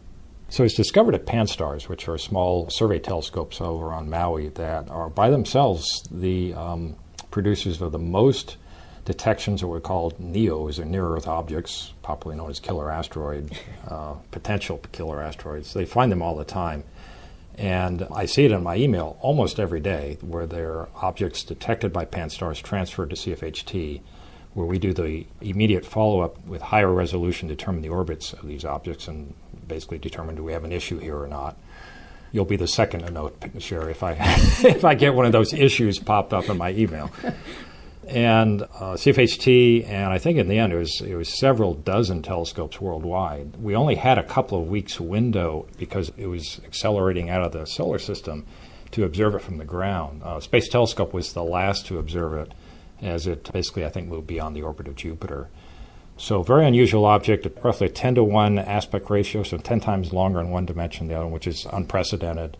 So 0.49 0.65
it's 0.65 0.75
discovered 0.75 1.15
at 1.15 1.25
PanSTARRS, 1.25 1.87
which 1.87 2.09
are 2.09 2.17
small 2.17 2.69
survey 2.69 2.99
telescopes 2.99 3.61
over 3.61 3.93
on 3.93 4.09
Maui 4.09 4.49
that 4.49 4.89
are 4.89 5.09
by 5.09 5.29
themselves 5.29 6.03
the 6.11 6.53
um, 6.53 6.97
producers 7.31 7.81
of 7.81 7.93
the 7.93 7.99
most 7.99 8.57
detections 9.05 9.63
of 9.63 9.69
what 9.69 9.75
we 9.75 9.81
call 9.81 10.11
NEOs, 10.19 10.79
or 10.79 10.85
near 10.85 11.07
Earth 11.07 11.29
objects, 11.29 11.93
popularly 12.01 12.37
known 12.37 12.49
as 12.49 12.59
killer 12.59 12.91
asteroid, 12.91 13.57
uh, 13.87 14.15
potential 14.31 14.81
killer 14.91 15.21
asteroids. 15.21 15.73
They 15.73 15.85
find 15.85 16.11
them 16.11 16.21
all 16.21 16.35
the 16.35 16.43
time. 16.43 16.83
And 17.57 18.07
I 18.13 18.27
see 18.27 18.45
it 18.45 18.51
in 18.51 18.61
my 18.61 18.75
email 18.75 19.17
almost 19.19 19.59
every 19.59 19.79
day 19.79 20.17
where 20.21 20.45
there 20.45 20.73
are 20.73 20.89
objects 20.95 21.43
detected 21.43 21.91
by 21.91 22.05
PanSTARRS 22.05 22.61
transferred 22.61 23.09
to 23.09 23.15
CFHT, 23.15 24.01
where 24.53 24.67
we 24.67 24.77
do 24.77 24.93
the 24.93 25.25
immediate 25.41 25.85
follow 25.85 26.21
up 26.21 26.45
with 26.45 26.61
higher 26.61 26.91
resolution, 26.91 27.47
determine 27.47 27.81
the 27.81 27.89
orbits 27.89 28.33
of 28.33 28.47
these 28.47 28.63
objects, 28.63 29.07
and 29.07 29.33
basically 29.67 29.97
determine 29.97 30.35
do 30.35 30.43
we 30.43 30.53
have 30.53 30.63
an 30.63 30.71
issue 30.71 30.99
here 30.99 31.17
or 31.17 31.27
not. 31.27 31.57
You'll 32.31 32.45
be 32.45 32.57
the 32.57 32.67
second 32.67 33.01
to 33.01 33.09
note, 33.09 33.41
Sherry, 33.57 33.91
if 33.91 34.03
I 34.03 34.11
if 34.19 34.85
I 34.85 34.93
get 34.93 35.15
one 35.15 35.25
of 35.25 35.31
those 35.31 35.53
issues 35.53 35.97
popped 35.97 36.33
up 36.33 36.49
in 36.49 36.57
my 36.57 36.71
email. 36.71 37.09
And 38.07 38.61
uh, 38.61 38.95
CFHT, 38.95 39.85
and 39.85 40.13
I 40.13 40.17
think 40.17 40.37
in 40.37 40.47
the 40.47 40.57
end 40.57 40.71
it 40.71 40.77
was 40.77 41.01
it 41.01 41.15
was 41.15 41.37
several 41.37 41.73
dozen 41.73 42.21
telescopes 42.21 42.79
worldwide. 42.79 43.57
We 43.57 43.75
only 43.75 43.95
had 43.95 44.17
a 44.17 44.23
couple 44.23 44.61
of 44.61 44.69
weeks 44.69 44.99
window 44.99 45.67
because 45.77 46.13
it 46.15 46.27
was 46.27 46.61
accelerating 46.63 47.29
out 47.29 47.43
of 47.43 47.51
the 47.51 47.65
solar 47.65 47.99
system 47.99 48.45
to 48.91 49.03
observe 49.03 49.35
it 49.35 49.41
from 49.41 49.57
the 49.57 49.65
ground. 49.65 50.23
Uh, 50.23 50.39
Space 50.39 50.69
Telescope 50.69 51.13
was 51.13 51.33
the 51.33 51.43
last 51.43 51.85
to 51.87 51.99
observe 51.99 52.33
it, 52.33 52.53
as 53.01 53.27
it 53.27 53.51
basically 53.51 53.85
I 53.85 53.89
think 53.89 54.07
moved 54.07 54.27
beyond 54.27 54.55
the 54.55 54.61
orbit 54.61 54.87
of 54.87 54.95
Jupiter. 54.95 55.49
So 56.15 56.41
very 56.41 56.65
unusual 56.65 57.05
object, 57.05 57.45
roughly 57.63 57.87
a 57.87 57.91
10 57.91 58.15
to 58.15 58.23
1 58.23 58.57
aspect 58.57 59.09
ratio, 59.09 59.43
so 59.43 59.57
10 59.57 59.81
times 59.81 60.13
longer 60.13 60.39
in 60.39 60.49
one 60.49 60.65
dimension 60.65 61.07
than 61.07 61.15
the 61.15 61.19
other, 61.21 61.29
which 61.29 61.45
is 61.45 61.67
unprecedented. 61.71 62.57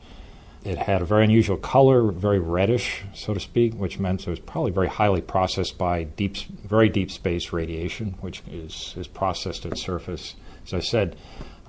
It 0.63 0.77
had 0.77 1.01
a 1.01 1.05
very 1.05 1.23
unusual 1.23 1.57
color, 1.57 2.11
very 2.11 2.39
reddish, 2.39 3.03
so 3.13 3.33
to 3.33 3.39
speak, 3.39 3.73
which 3.73 3.99
meant 3.99 4.27
it 4.27 4.29
was 4.29 4.39
probably 4.39 4.71
very 4.71 4.87
highly 4.87 5.21
processed 5.21 5.77
by 5.77 6.03
deep, 6.03 6.35
very 6.37 6.89
deep 6.89 7.11
space 7.11 7.53
radiation, 7.53 8.15
which 8.21 8.41
is, 8.51 8.93
is 8.97 9.07
processed 9.07 9.65
at 9.65 9.77
surface. 9.77 10.35
As 10.65 10.73
I 10.73 10.79
said, 10.79 11.15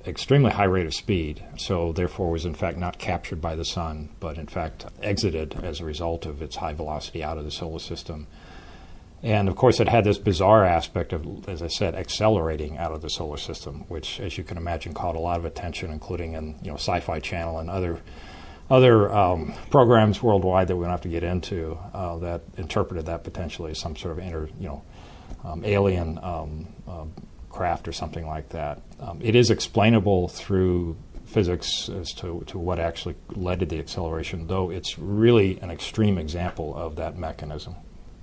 extremely 0.07 0.50
high 0.50 0.64
rate 0.64 0.87
of 0.87 0.95
speed, 0.95 1.45
so 1.57 1.92
therefore 1.92 2.30
was 2.30 2.45
in 2.45 2.54
fact 2.54 2.78
not 2.78 2.99
captured 2.99 3.40
by 3.40 3.54
the 3.54 3.64
sun, 3.64 4.09
but 4.21 4.38
in 4.38 4.47
fact 4.47 4.87
exited 5.02 5.61
as 5.62 5.80
a 5.80 5.85
result 5.85 6.26
of 6.26 6.42
its 6.42 6.57
high 6.57 6.73
velocity 6.73 7.23
out 7.23 7.38
of 7.38 7.45
the 7.45 7.50
solar 7.50 7.78
system. 7.78 8.26
And 9.23 9.49
of 9.49 9.57
course, 9.57 9.80
it 9.80 9.88
had 9.88 10.04
this 10.04 10.18
bizarre 10.18 10.64
aspect 10.64 11.12
of, 11.12 11.49
as 11.49 11.61
I 11.61 11.66
said, 11.66 11.95
accelerating 11.95 12.78
out 12.78 12.92
of 12.92 13.02
the 13.02 13.11
solar 13.11 13.37
system, 13.37 13.85
which, 13.88 14.21
as 14.21 14.38
you 14.38 14.45
can 14.45 14.57
imagine, 14.57 14.95
caught 14.95 15.16
a 15.16 15.21
lot 15.21 15.38
of 15.38 15.45
attention, 15.45 15.90
including 15.90 16.35
in 16.35 16.57
you 16.62 16.71
know 16.71 16.76
Sci-Fi 16.76 17.18
Channel 17.18 17.59
and 17.59 17.68
other 17.68 18.00
other 18.71 19.11
um, 19.13 19.55
programs 19.71 20.23
worldwide 20.23 20.69
that 20.69 20.77
we 20.77 20.83
don't 20.83 20.91
have 20.91 21.01
to 21.03 21.09
get 21.09 21.23
into 21.23 21.79
uh, 21.95 22.19
that 22.19 22.43
interpreted 22.57 23.07
that 23.07 23.25
potentially 23.25 23.71
as 23.71 23.79
some 23.79 23.97
sort 23.97 24.13
of 24.13 24.19
inter, 24.19 24.49
you 24.59 24.69
know, 24.69 24.83
um, 25.45 25.65
alien 25.65 26.19
um, 26.23 26.67
uh, 26.87 27.05
craft 27.49 27.89
or 27.89 27.93
something 27.93 28.27
like 28.27 28.51
that. 28.51 28.83
Um, 29.01 29.21
it 29.23 29.35
is 29.35 29.51
explainable 29.51 30.29
through 30.29 30.97
physics 31.25 31.89
as 31.89 32.13
to, 32.15 32.43
to 32.47 32.59
what 32.59 32.79
actually 32.79 33.15
led 33.31 33.61
to 33.61 33.67
the 33.67 33.79
acceleration, 33.79 34.47
though 34.47 34.71
it's 34.71 34.99
really 34.99 35.59
an 35.61 35.71
extreme 35.71 36.19
example 36.19 36.75
of 36.77 36.97
that 36.97 37.17
mechanism. 37.17 37.75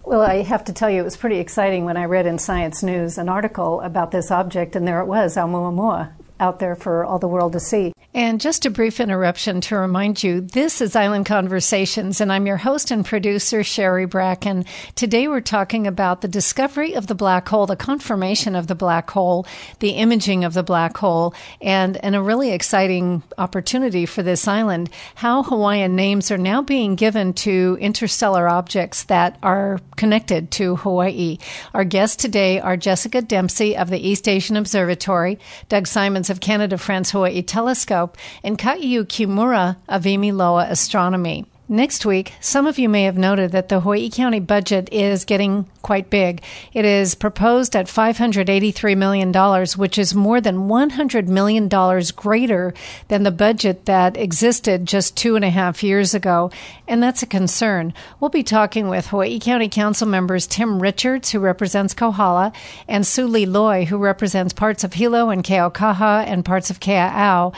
Well, 0.03 0.21
I 0.21 0.43
have 0.43 0.65
to 0.65 0.73
tell 0.73 0.89
you, 0.89 1.01
it 1.01 1.03
was 1.03 1.17
pretty 1.17 1.39
exciting 1.39 1.85
when 1.85 1.97
I 1.97 2.05
read 2.05 2.27
in 2.27 2.37
Science 2.37 2.83
News 2.83 3.17
an 3.17 3.27
article 3.27 3.81
about 3.81 4.11
this 4.11 4.29
object, 4.29 4.75
and 4.75 4.87
there 4.87 4.99
it 4.99 5.05
was, 5.05 5.35
Oumuamua, 5.35 6.13
out 6.39 6.59
there 6.59 6.75
for 6.75 7.03
all 7.03 7.17
the 7.17 7.27
world 7.27 7.53
to 7.53 7.59
see. 7.59 7.91
And 8.15 8.39
just 8.39 8.65
a 8.65 8.69
brief 8.69 9.01
interruption 9.01 9.59
to 9.59 9.75
remind 9.75 10.23
you 10.23 10.39
this 10.39 10.79
is 10.79 10.95
Island 10.95 11.25
Conversations, 11.25 12.21
and 12.21 12.31
I'm 12.31 12.47
your 12.47 12.55
host 12.55 12.89
and 12.89 13.03
producer, 13.03 13.61
Sherry 13.61 14.05
Bracken. 14.05 14.63
Today 14.95 15.27
we're 15.27 15.41
talking 15.41 15.85
about 15.85 16.21
the 16.21 16.29
discovery 16.29 16.95
of 16.95 17.07
the 17.07 17.13
black 17.13 17.49
hole, 17.49 17.65
the 17.65 17.75
confirmation 17.75 18.55
of 18.55 18.67
the 18.67 18.73
black 18.73 19.11
hole, 19.11 19.45
the 19.79 19.89
imaging 19.89 20.45
of 20.45 20.53
the 20.53 20.63
black 20.63 20.95
hole, 20.95 21.35
and, 21.59 21.97
and 22.05 22.15
a 22.15 22.21
really 22.21 22.51
exciting 22.51 23.21
opportunity 23.37 24.05
for 24.05 24.23
this 24.23 24.47
island 24.47 24.89
how 25.15 25.43
Hawaiian 25.43 25.97
names 25.97 26.31
are 26.31 26.37
now 26.37 26.61
being 26.61 26.95
given 26.95 27.33
to 27.33 27.77
interstellar 27.81 28.47
objects 28.47 29.03
that 29.03 29.37
are 29.43 29.81
connected 29.97 30.51
to 30.51 30.77
Hawaii. 30.77 31.37
Our 31.73 31.83
guests 31.83 32.15
today 32.15 32.61
are 32.61 32.77
Jessica 32.77 33.21
Dempsey 33.21 33.75
of 33.75 33.89
the 33.89 33.99
East 33.99 34.29
Asian 34.29 34.55
Observatory, 34.55 35.37
Doug 35.67 35.85
Simons 35.85 36.29
of 36.29 36.39
Canada 36.39 36.77
France 36.77 37.11
Hawaii 37.11 37.41
Telescope 37.41 38.04
and 38.43 38.57
Ka'iu 38.57 39.05
Kimura 39.05 39.77
of 39.87 40.03
Imiloa 40.03 40.69
Astronomy. 40.69 41.45
Next 41.67 42.05
week, 42.05 42.33
some 42.39 42.67
of 42.67 42.77
you 42.77 42.87
may 42.87 43.05
have 43.05 43.17
noted 43.17 43.51
that 43.51 43.69
the 43.69 43.79
Hawaii 43.79 44.09
County 44.11 44.39
budget 44.39 44.87
is 44.91 45.25
getting 45.25 45.67
quite 45.85 46.09
big. 46.09 46.41
It 46.73 46.83
is 46.83 47.13
proposed 47.13 47.75
at 47.75 47.85
$583 47.85 48.97
million, 48.97 49.31
which 49.77 49.99
is 49.99 50.15
more 50.15 50.41
than 50.41 50.67
$100 50.67 51.27
million 51.27 51.69
greater 52.15 52.73
than 53.07 53.21
the 53.21 53.29
budget 53.29 53.85
that 53.85 54.17
existed 54.17 54.87
just 54.87 55.15
two 55.15 55.35
and 55.35 55.45
a 55.45 55.51
half 55.51 55.83
years 55.83 56.15
ago. 56.15 56.49
And 56.87 57.03
that's 57.03 57.21
a 57.21 57.27
concern. 57.27 57.93
We'll 58.19 58.31
be 58.31 58.41
talking 58.41 58.89
with 58.89 59.05
Hawaii 59.07 59.39
County 59.39 59.69
Council 59.69 60.07
members 60.07 60.47
Tim 60.47 60.81
Richards, 60.81 61.29
who 61.29 61.39
represents 61.39 61.93
Kohala, 61.93 62.51
and 62.87 63.05
Sue 63.05 63.27
Lee 63.27 63.45
Loy, 63.45 63.85
who 63.85 63.97
represents 63.97 64.53
parts 64.53 64.83
of 64.83 64.93
Hilo 64.93 65.29
and 65.29 65.43
Keaukaha 65.43 66.25
and 66.25 66.43
parts 66.43 66.71
of 66.71 66.79
Kea'au 66.79 67.53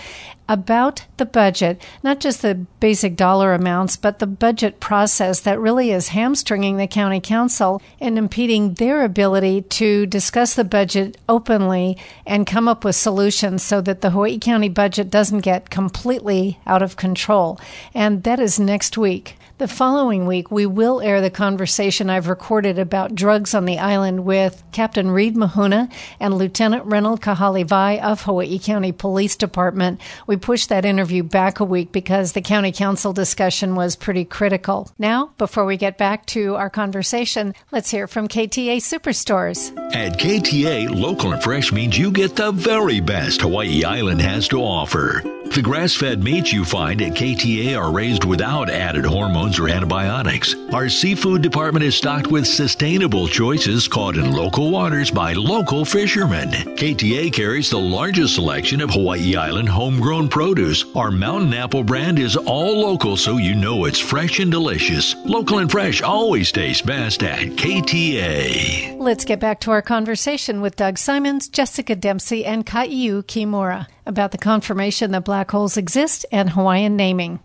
about 0.50 1.06
the 1.18 1.26
budget, 1.26 1.82
not 2.04 2.20
just 2.20 2.42
the 2.42 2.56
basic 2.80 3.16
dollar 3.16 3.54
amounts, 3.54 3.98
but 3.98 4.20
the 4.20 4.28
budget 4.28 4.80
process 4.80 5.42
that 5.42 5.60
really 5.60 5.92
is 5.92 6.10
hamstringing 6.10 6.78
the 6.78 6.88
county 6.88 7.20
council 7.20 7.82
and 8.00 8.17
impeding 8.18 8.74
their 8.74 9.04
ability 9.04 9.62
to 9.62 10.06
discuss 10.06 10.56
the 10.56 10.64
budget 10.64 11.18
openly 11.30 11.98
and 12.26 12.46
come 12.48 12.68
up 12.68 12.84
with 12.84 12.96
solutions 12.96 13.64
so 13.64 13.82
that 13.82 14.02
the 14.02 14.10
Hawaii 14.10 14.40
County 14.40 14.70
budget 14.70 15.10
doesn't 15.10 15.42
get 15.42 15.70
completely 15.70 16.60
out 16.66 16.82
of 16.82 16.98
control. 16.98 17.60
And 17.94 18.24
that 18.24 18.40
is 18.40 18.60
next 18.60 18.98
week. 18.98 19.36
The 19.60 19.68
following 19.68 20.28
week, 20.28 20.52
we 20.52 20.68
will 20.68 21.02
air 21.02 21.20
the 21.20 21.32
conversation 21.32 22.12
I've 22.12 22.28
recorded 22.28 22.78
about 22.78 23.16
drugs 23.16 23.56
on 23.56 23.66
the 23.66 23.80
island 23.80 24.24
with 24.24 24.64
Captain 24.72 25.10
Reed 25.10 25.36
Mahuna 25.36 25.92
and 26.20 26.38
Lieutenant 26.38 26.86
Reynold 26.86 27.22
Kahalivai 27.22 28.00
of 28.04 28.22
Hawaii 28.22 28.60
County 28.60 28.92
Police 28.92 29.36
Department. 29.36 30.00
We 30.28 30.38
pushed 30.38 30.70
that 30.70 30.86
interview 30.86 31.24
back 31.24 31.60
a 31.60 31.64
week 31.64 31.92
because 31.92 32.34
the 32.34 32.42
county 32.44 32.72
council 32.72 33.14
discussion 33.14 33.74
was 33.74 33.96
pretty 33.96 34.26
critical. 34.26 34.92
Now, 35.00 35.32
before 35.40 35.66
we 35.66 35.76
get 35.76 35.98
back 35.98 36.28
to 36.28 36.54
our 36.54 36.70
conversation, 36.70 37.56
let's 37.72 37.90
hear 37.90 38.06
from 38.08 38.28
KTA 38.28 38.78
Superstores. 38.78 39.76
At 39.96 40.20
KTA, 40.20 40.96
local 40.96 41.32
and 41.34 41.42
fresh 41.42 41.72
means 41.72 41.98
you 41.98 42.12
get 42.12 42.36
the 42.36 42.52
very 42.52 43.00
best 43.00 43.42
Hawaii 43.42 43.84
Island 43.84 44.22
has 44.22 44.48
to 44.50 44.60
offer. 44.60 45.24
The 45.56 45.62
grass 45.62 45.96
fed 45.96 46.24
meats 46.24 46.52
you 46.52 46.66
find 46.66 47.02
at 47.02 47.14
KTA 47.14 47.80
are 47.80 47.92
raised 47.92 48.26
without 48.26 48.70
added 48.70 49.06
hormones 49.06 49.47
or 49.60 49.70
antibiotics. 49.70 50.56
Our 50.74 50.90
seafood 50.90 51.42
department 51.42 51.86
is 51.86 51.96
stocked 51.96 52.28
with 52.28 52.46
sustainable 52.46 53.28
choices 53.28 53.88
caught 53.88 54.18
in 54.18 54.32
local 54.32 54.70
waters 54.70 55.10
by 55.10 55.34
local 55.34 55.86
fishermen. 55.86 56.50
KTA 56.52 57.32
carries 57.32 57.70
the 57.70 57.80
largest 57.80 58.36
selection 58.36 58.82
of 58.82 58.90
Hawaii 58.90 59.36
Island 59.36 59.70
homegrown 59.70 60.28
produce. 60.28 60.84
Our 60.96 61.12
mountain 61.12 61.54
apple 61.54 61.84
brand 61.84 62.20
is 62.20 62.36
all 62.36 62.82
local 62.82 63.16
so 63.16 63.38
you 63.38 63.56
know 63.56 63.86
it's 63.86 64.00
fresh 64.00 64.40
and 64.40 64.52
delicious. 64.52 65.16
Local 65.26 65.60
and 65.60 65.72
fresh 65.72 66.02
always 66.02 66.52
tastes 66.52 66.82
best 66.82 67.24
at 67.24 67.48
KTA. 67.56 69.00
Let's 69.00 69.26
get 69.26 69.40
back 69.40 69.62
to 69.62 69.72
our 69.72 69.82
conversation 69.82 70.60
with 70.60 70.76
Doug 70.76 70.98
Simons, 70.98 71.48
Jessica 71.48 71.96
Dempsey, 71.96 72.44
and 72.46 72.66
Ka'iu 72.66 73.24
Kimura 73.24 73.88
about 74.06 74.32
the 74.32 74.38
confirmation 74.38 75.12
that 75.12 75.24
black 75.24 75.52
holes 75.52 75.78
exist 75.78 76.26
and 76.32 76.50
Hawaiian 76.50 76.96
naming. 76.96 77.40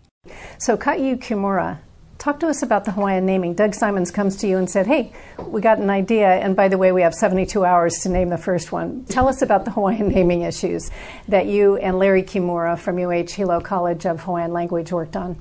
So, 0.57 0.77
Ka'iu 0.77 1.17
Kimura, 1.17 1.79
talk 2.23 2.39
to 2.39 2.47
us 2.47 2.63
about 2.63 2.85
the 2.85 2.91
Hawaiian 2.91 3.25
naming. 3.25 3.53
Doug 3.53 3.75
Simons 3.75 4.09
comes 4.09 4.37
to 4.37 4.47
you 4.47 4.57
and 4.57 4.69
said, 4.69 4.87
Hey, 4.87 5.11
we 5.45 5.59
got 5.59 5.79
an 5.79 5.89
idea, 5.89 6.29
and 6.29 6.55
by 6.55 6.69
the 6.69 6.77
way, 6.77 6.93
we 6.93 7.01
have 7.01 7.13
72 7.13 7.65
hours 7.65 7.99
to 7.99 8.09
name 8.09 8.29
the 8.29 8.37
first 8.37 8.71
one. 8.71 9.03
Tell 9.09 9.27
us 9.27 9.41
about 9.41 9.65
the 9.65 9.71
Hawaiian 9.71 10.07
naming 10.15 10.43
issues 10.43 10.89
that 11.27 11.47
you 11.47 11.75
and 11.75 11.99
Larry 11.99 12.23
Kimura 12.23 12.79
from 12.79 12.97
UH 12.97 13.33
Hilo 13.35 13.59
College 13.59 14.05
of 14.05 14.21
Hawaiian 14.21 14.53
Language 14.53 14.93
worked 14.93 15.17
on. 15.17 15.35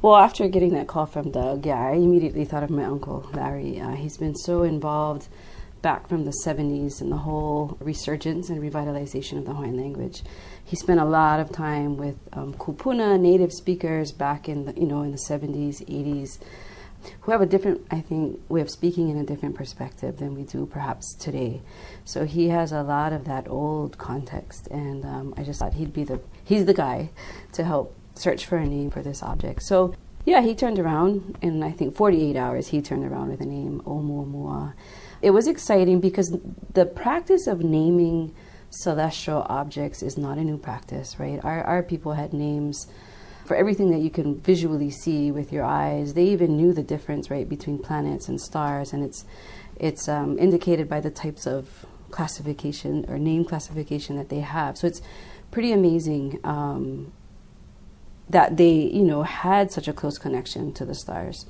Well, 0.00 0.14
after 0.14 0.46
getting 0.46 0.74
that 0.74 0.86
call 0.86 1.06
from 1.06 1.32
Doug, 1.32 1.66
yeah, 1.66 1.88
I 1.88 1.94
immediately 1.94 2.44
thought 2.44 2.62
of 2.62 2.70
my 2.70 2.84
uncle, 2.84 3.28
Larry. 3.34 3.80
Uh, 3.80 3.96
he's 3.96 4.16
been 4.16 4.36
so 4.36 4.62
involved 4.62 5.26
back 5.82 6.08
from 6.08 6.24
the 6.24 6.34
70s 6.44 7.00
and 7.00 7.10
the 7.10 7.16
whole 7.16 7.76
resurgence 7.80 8.48
and 8.48 8.60
revitalization 8.60 9.38
of 9.38 9.44
the 9.44 9.54
Hawaiian 9.54 9.76
language. 9.76 10.22
He 10.68 10.76
spent 10.76 11.00
a 11.00 11.04
lot 11.06 11.40
of 11.40 11.50
time 11.50 11.96
with 11.96 12.18
um, 12.34 12.52
kupuna 12.52 13.18
native 13.18 13.54
speakers 13.54 14.12
back 14.12 14.50
in 14.50 14.66
the, 14.66 14.74
you 14.78 14.86
know 14.86 15.00
in 15.00 15.12
the 15.12 15.16
70s, 15.16 15.82
80s, 15.86 16.38
who 17.22 17.32
have 17.32 17.40
a 17.40 17.46
different, 17.46 17.86
I 17.90 18.02
think, 18.02 18.38
way 18.50 18.60
of 18.60 18.68
speaking 18.68 19.08
in 19.08 19.16
a 19.16 19.24
different 19.24 19.54
perspective 19.54 20.18
than 20.18 20.34
we 20.34 20.42
do 20.42 20.66
perhaps 20.66 21.14
today. 21.14 21.62
So 22.04 22.26
he 22.26 22.50
has 22.50 22.70
a 22.70 22.82
lot 22.82 23.14
of 23.14 23.24
that 23.24 23.48
old 23.48 23.96
context, 23.96 24.66
and 24.66 25.06
um, 25.06 25.32
I 25.38 25.42
just 25.42 25.58
thought 25.58 25.72
he'd 25.72 25.94
be 25.94 26.04
the 26.04 26.20
he's 26.44 26.66
the 26.66 26.74
guy 26.74 27.12
to 27.52 27.64
help 27.64 27.96
search 28.14 28.44
for 28.44 28.58
a 28.58 28.66
name 28.66 28.90
for 28.90 29.00
this 29.00 29.22
object. 29.22 29.62
So 29.62 29.94
yeah, 30.26 30.42
he 30.42 30.54
turned 30.54 30.78
around 30.78 31.38
in 31.40 31.62
I 31.62 31.70
think 31.70 31.96
48 31.96 32.36
hours. 32.36 32.68
He 32.68 32.82
turned 32.82 33.06
around 33.06 33.30
with 33.30 33.38
the 33.38 33.46
name 33.46 33.80
Oumuamua. 33.86 34.74
It 35.22 35.30
was 35.30 35.46
exciting 35.46 36.00
because 36.00 36.36
the 36.74 36.84
practice 36.84 37.46
of 37.46 37.60
naming 37.64 38.34
celestial 38.70 39.46
objects 39.48 40.02
is 40.02 40.18
not 40.18 40.38
a 40.38 40.44
new 40.44 40.58
practice, 40.58 41.18
right? 41.18 41.40
Our, 41.44 41.62
our 41.64 41.82
people 41.82 42.12
had 42.12 42.32
names 42.32 42.86
for 43.44 43.56
everything 43.56 43.90
that 43.90 44.00
you 44.00 44.10
can 44.10 44.38
visually 44.38 44.90
see 44.90 45.30
with 45.30 45.52
your 45.52 45.64
eyes. 45.64 46.14
They 46.14 46.26
even 46.26 46.56
knew 46.56 46.72
the 46.72 46.82
difference, 46.82 47.30
right, 47.30 47.48
between 47.48 47.78
planets 47.78 48.28
and 48.28 48.40
stars, 48.40 48.92
and 48.92 49.02
it's 49.02 49.24
it's 49.76 50.08
um, 50.08 50.38
indicated 50.38 50.88
by 50.88 51.00
the 51.00 51.10
types 51.10 51.46
of 51.46 51.86
classification 52.10 53.04
or 53.08 53.18
name 53.18 53.44
classification 53.44 54.16
that 54.16 54.28
they 54.28 54.40
have. 54.40 54.76
So 54.76 54.86
it's 54.86 55.00
pretty 55.50 55.72
amazing 55.72 56.40
um, 56.44 57.12
that 58.28 58.56
they, 58.56 58.72
you 58.72 59.04
know, 59.04 59.22
had 59.22 59.70
such 59.70 59.88
a 59.88 59.92
close 59.92 60.18
connection 60.18 60.72
to 60.74 60.84
the 60.84 60.94
stars 60.94 61.46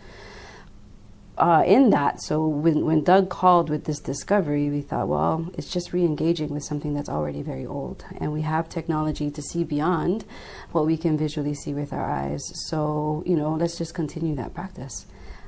uh, 1.38 1.62
in 1.66 1.90
that. 1.90 2.20
So 2.20 2.46
when, 2.46 2.84
when 2.84 3.02
Doug 3.02 3.30
called 3.30 3.70
with 3.70 3.84
this 3.84 4.00
discovery, 4.00 4.68
we 4.70 4.82
thought, 4.82 5.08
well, 5.08 5.50
it's 5.56 5.70
just 5.70 5.92
re 5.92 6.04
engaging 6.04 6.50
with 6.50 6.64
something 6.64 6.94
that's 6.94 7.08
already 7.08 7.42
very 7.42 7.64
old. 7.64 8.04
And 8.18 8.32
we 8.32 8.42
have 8.42 8.68
technology 8.68 9.30
to 9.30 9.42
see 9.42 9.64
beyond 9.64 10.24
what 10.72 10.86
we 10.86 10.96
can 10.96 11.16
visually 11.16 11.54
see 11.54 11.72
with 11.72 11.92
our 11.92 12.10
eyes. 12.10 12.42
So, 12.68 13.22
you 13.26 13.36
know, 13.36 13.54
let's 13.54 13.78
just 13.78 13.94
continue 13.94 14.34
that 14.36 14.54
practice. 14.54 15.06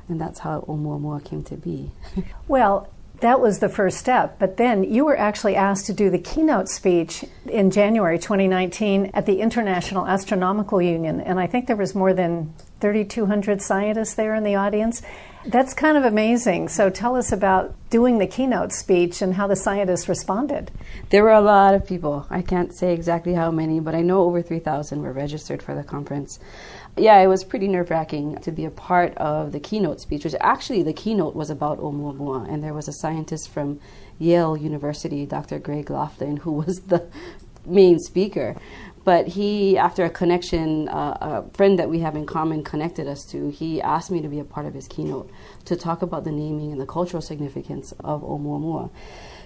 And 0.08 0.20
that's 0.20 0.40
how 0.40 0.62
Oumuamua 0.62 1.24
came 1.24 1.42
to 1.44 1.56
be. 1.56 1.92
well, 2.48 2.88
that 3.20 3.40
was 3.40 3.58
the 3.58 3.68
first 3.68 3.98
step. 3.98 4.38
But 4.38 4.56
then 4.56 4.82
you 4.84 5.04
were 5.04 5.16
actually 5.16 5.54
asked 5.54 5.86
to 5.86 5.92
do 5.92 6.10
the 6.10 6.18
keynote 6.18 6.68
speech 6.68 7.24
in 7.46 7.70
January 7.70 8.18
2019 8.18 9.10
at 9.14 9.26
the 9.26 9.40
International 9.40 10.06
Astronomical 10.06 10.80
Union. 10.80 11.20
And 11.20 11.38
I 11.38 11.46
think 11.46 11.66
there 11.66 11.76
was 11.76 11.94
more 11.94 12.12
than 12.12 12.54
3,200 12.80 13.62
scientists 13.62 14.14
there 14.14 14.34
in 14.34 14.44
the 14.44 14.54
audience. 14.54 15.02
That's 15.44 15.72
kind 15.72 15.96
of 15.96 16.04
amazing. 16.04 16.68
So 16.68 16.90
tell 16.90 17.16
us 17.16 17.32
about 17.32 17.74
doing 17.88 18.18
the 18.18 18.26
keynote 18.26 18.72
speech 18.72 19.22
and 19.22 19.34
how 19.34 19.46
the 19.46 19.56
scientists 19.56 20.08
responded. 20.08 20.70
There 21.08 21.22
were 21.22 21.32
a 21.32 21.40
lot 21.40 21.74
of 21.74 21.86
people. 21.86 22.26
I 22.28 22.42
can't 22.42 22.74
say 22.74 22.92
exactly 22.92 23.34
how 23.34 23.50
many, 23.50 23.80
but 23.80 23.94
I 23.94 24.02
know 24.02 24.22
over 24.22 24.42
3,000 24.42 25.00
were 25.00 25.12
registered 25.12 25.62
for 25.62 25.74
the 25.74 25.82
conference. 25.82 26.38
Yeah, 26.96 27.18
it 27.20 27.26
was 27.28 27.44
pretty 27.44 27.68
nerve 27.68 27.88
wracking 27.88 28.36
to 28.42 28.52
be 28.52 28.64
a 28.66 28.70
part 28.70 29.16
of 29.16 29.52
the 29.52 29.60
keynote 29.60 30.00
speech, 30.00 30.24
which 30.24 30.34
actually 30.40 30.82
the 30.82 30.92
keynote 30.92 31.34
was 31.34 31.48
about 31.48 31.78
Oumuamua, 31.78 32.52
and 32.52 32.62
there 32.62 32.74
was 32.74 32.88
a 32.88 32.92
scientist 32.92 33.48
from 33.48 33.80
Yale 34.18 34.56
University, 34.56 35.24
Dr. 35.24 35.58
Greg 35.58 35.88
Laughlin, 35.88 36.38
who 36.38 36.52
was 36.52 36.80
the 36.80 37.08
main 37.64 37.98
speaker. 37.98 38.56
But 39.10 39.26
he, 39.26 39.76
after 39.76 40.04
a 40.04 40.08
connection, 40.08 40.88
uh, 40.88 41.18
a 41.20 41.56
friend 41.56 41.80
that 41.80 41.90
we 41.90 41.98
have 41.98 42.14
in 42.14 42.26
common 42.26 42.62
connected 42.62 43.08
us 43.08 43.24
to, 43.32 43.48
he 43.50 43.82
asked 43.82 44.12
me 44.12 44.22
to 44.22 44.28
be 44.28 44.38
a 44.38 44.44
part 44.44 44.66
of 44.66 44.74
his 44.74 44.86
keynote 44.86 45.28
to 45.64 45.74
talk 45.74 46.02
about 46.02 46.22
the 46.22 46.30
naming 46.30 46.70
and 46.70 46.80
the 46.80 46.86
cultural 46.86 47.20
significance 47.20 47.92
of 48.04 48.22
Oumuamua. 48.22 48.88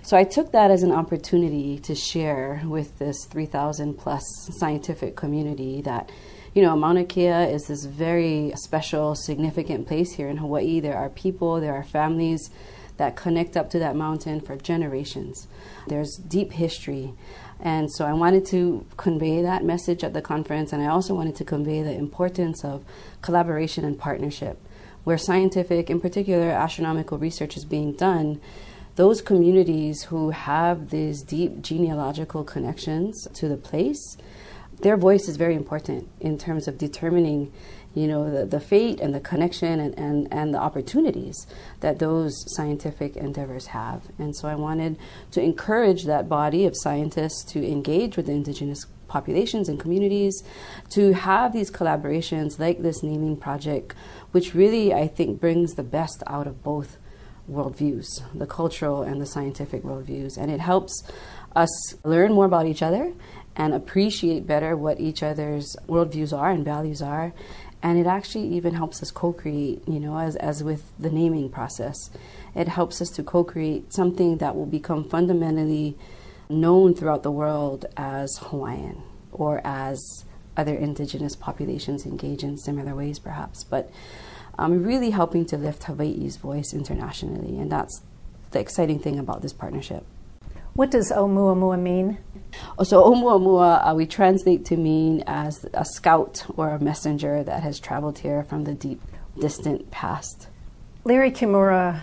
So 0.02 0.18
I 0.18 0.24
took 0.24 0.52
that 0.52 0.70
as 0.70 0.82
an 0.82 0.92
opportunity 0.92 1.78
to 1.78 1.94
share 1.94 2.60
with 2.66 2.98
this 2.98 3.24
3,000 3.30 3.94
plus 3.94 4.22
scientific 4.58 5.16
community 5.16 5.80
that, 5.80 6.12
you 6.52 6.60
know, 6.60 6.76
Mauna 6.76 7.06
Kea 7.06 7.48
is 7.50 7.62
this 7.66 7.86
very 7.86 8.52
special, 8.56 9.14
significant 9.14 9.88
place 9.88 10.12
here 10.12 10.28
in 10.28 10.36
Hawaii. 10.36 10.80
There 10.80 10.98
are 10.98 11.08
people, 11.08 11.58
there 11.58 11.72
are 11.72 11.84
families 11.84 12.50
that 12.96 13.16
connect 13.16 13.56
up 13.56 13.70
to 13.70 13.78
that 13.78 13.96
mountain 13.96 14.40
for 14.40 14.56
generations. 14.56 15.48
There's 15.88 16.16
deep 16.16 16.52
history. 16.52 17.14
And 17.64 17.90
so 17.90 18.04
I 18.04 18.12
wanted 18.12 18.44
to 18.48 18.84
convey 18.98 19.40
that 19.40 19.64
message 19.64 20.04
at 20.04 20.12
the 20.12 20.20
conference, 20.20 20.72
and 20.72 20.82
I 20.82 20.86
also 20.86 21.14
wanted 21.14 21.34
to 21.36 21.44
convey 21.44 21.82
the 21.82 21.94
importance 21.94 22.62
of 22.62 22.84
collaboration 23.22 23.86
and 23.86 23.98
partnership. 23.98 24.60
Where 25.04 25.16
scientific, 25.16 25.88
in 25.88 25.98
particular 25.98 26.50
astronomical 26.50 27.16
research, 27.16 27.56
is 27.56 27.64
being 27.64 27.94
done, 27.94 28.38
those 28.96 29.22
communities 29.22 30.04
who 30.04 30.30
have 30.30 30.90
these 30.90 31.22
deep 31.22 31.62
genealogical 31.62 32.44
connections 32.44 33.26
to 33.32 33.48
the 33.48 33.56
place, 33.56 34.18
their 34.82 34.96
voice 34.98 35.26
is 35.26 35.36
very 35.36 35.54
important 35.54 36.08
in 36.20 36.36
terms 36.36 36.68
of 36.68 36.76
determining 36.76 37.50
you 37.94 38.08
know, 38.08 38.30
the, 38.30 38.44
the 38.44 38.60
fate 38.60 39.00
and 39.00 39.14
the 39.14 39.20
connection 39.20 39.80
and, 39.80 39.96
and, 39.98 40.28
and 40.32 40.52
the 40.52 40.58
opportunities 40.58 41.46
that 41.80 41.98
those 41.98 42.34
scientific 42.56 43.16
endeavors 43.16 43.66
have. 43.66 44.02
And 44.18 44.34
so 44.36 44.48
I 44.48 44.56
wanted 44.56 44.98
to 45.30 45.40
encourage 45.40 46.04
that 46.04 46.28
body 46.28 46.66
of 46.66 46.74
scientists 46.76 47.44
to 47.52 47.64
engage 47.64 48.16
with 48.16 48.26
the 48.26 48.32
indigenous 48.32 48.86
populations 49.06 49.68
and 49.68 49.78
communities 49.78 50.42
to 50.90 51.12
have 51.12 51.52
these 51.52 51.70
collaborations 51.70 52.58
like 52.58 52.82
this 52.82 53.02
naming 53.02 53.36
project, 53.36 53.94
which 54.32 54.54
really, 54.54 54.92
I 54.92 55.06
think, 55.06 55.40
brings 55.40 55.74
the 55.74 55.84
best 55.84 56.22
out 56.26 56.48
of 56.48 56.64
both 56.64 56.96
worldviews, 57.48 58.06
the 58.34 58.46
cultural 58.46 59.02
and 59.02 59.20
the 59.20 59.26
scientific 59.26 59.82
worldviews. 59.84 60.36
And 60.36 60.50
it 60.50 60.60
helps 60.60 61.04
us 61.54 61.94
learn 62.04 62.32
more 62.32 62.46
about 62.46 62.66
each 62.66 62.82
other 62.82 63.12
and 63.54 63.72
appreciate 63.72 64.46
better 64.46 64.76
what 64.76 64.98
each 64.98 65.22
other's 65.22 65.76
worldviews 65.86 66.36
are 66.36 66.50
and 66.50 66.64
values 66.64 67.00
are 67.00 67.32
and 67.84 67.98
it 67.98 68.06
actually 68.06 68.48
even 68.48 68.74
helps 68.74 69.02
us 69.02 69.10
co-create 69.10 69.86
you 69.86 70.00
know 70.00 70.18
as, 70.18 70.34
as 70.36 70.64
with 70.64 70.90
the 70.98 71.10
naming 71.10 71.50
process. 71.50 72.10
It 72.54 72.66
helps 72.66 73.02
us 73.02 73.10
to 73.10 73.22
co-create 73.22 73.92
something 73.92 74.38
that 74.38 74.56
will 74.56 74.66
become 74.66 75.04
fundamentally 75.04 75.96
known 76.48 76.94
throughout 76.94 77.22
the 77.22 77.30
world 77.30 77.84
as 77.96 78.38
hawaiian 78.38 79.02
or 79.30 79.60
as 79.64 80.24
other 80.56 80.74
indigenous 80.74 81.36
populations 81.36 82.06
engage 82.06 82.42
in 82.42 82.56
similar 82.56 82.94
ways 82.94 83.18
perhaps. 83.18 83.64
But 83.64 83.90
um, 84.58 84.82
really 84.82 85.10
helping 85.10 85.44
to 85.46 85.58
lift 85.58 85.84
hawaii's 85.84 86.36
voice 86.36 86.72
internationally. 86.72 87.58
And 87.58 87.70
that's 87.70 88.02
the 88.52 88.60
exciting 88.60 88.98
thing 88.98 89.18
about 89.18 89.42
this 89.42 89.52
partnership 89.52 90.06
what 90.74 90.90
does 90.90 91.10
Oumuamua 91.12 91.80
mean? 91.80 92.18
So 92.82 93.04
Oumuamua 93.04 93.90
uh, 93.90 93.94
we 93.94 94.06
translate 94.06 94.64
to 94.66 94.76
mean 94.76 95.22
as 95.26 95.64
a 95.72 95.84
scout 95.84 96.44
or 96.56 96.70
a 96.70 96.80
messenger 96.80 97.42
that 97.44 97.62
has 97.62 97.78
traveled 97.78 98.18
here 98.18 98.42
from 98.42 98.64
the 98.64 98.74
deep, 98.74 99.00
distant 99.38 99.90
past. 99.90 100.48
Larry 101.04 101.30
Kimura 101.30 102.00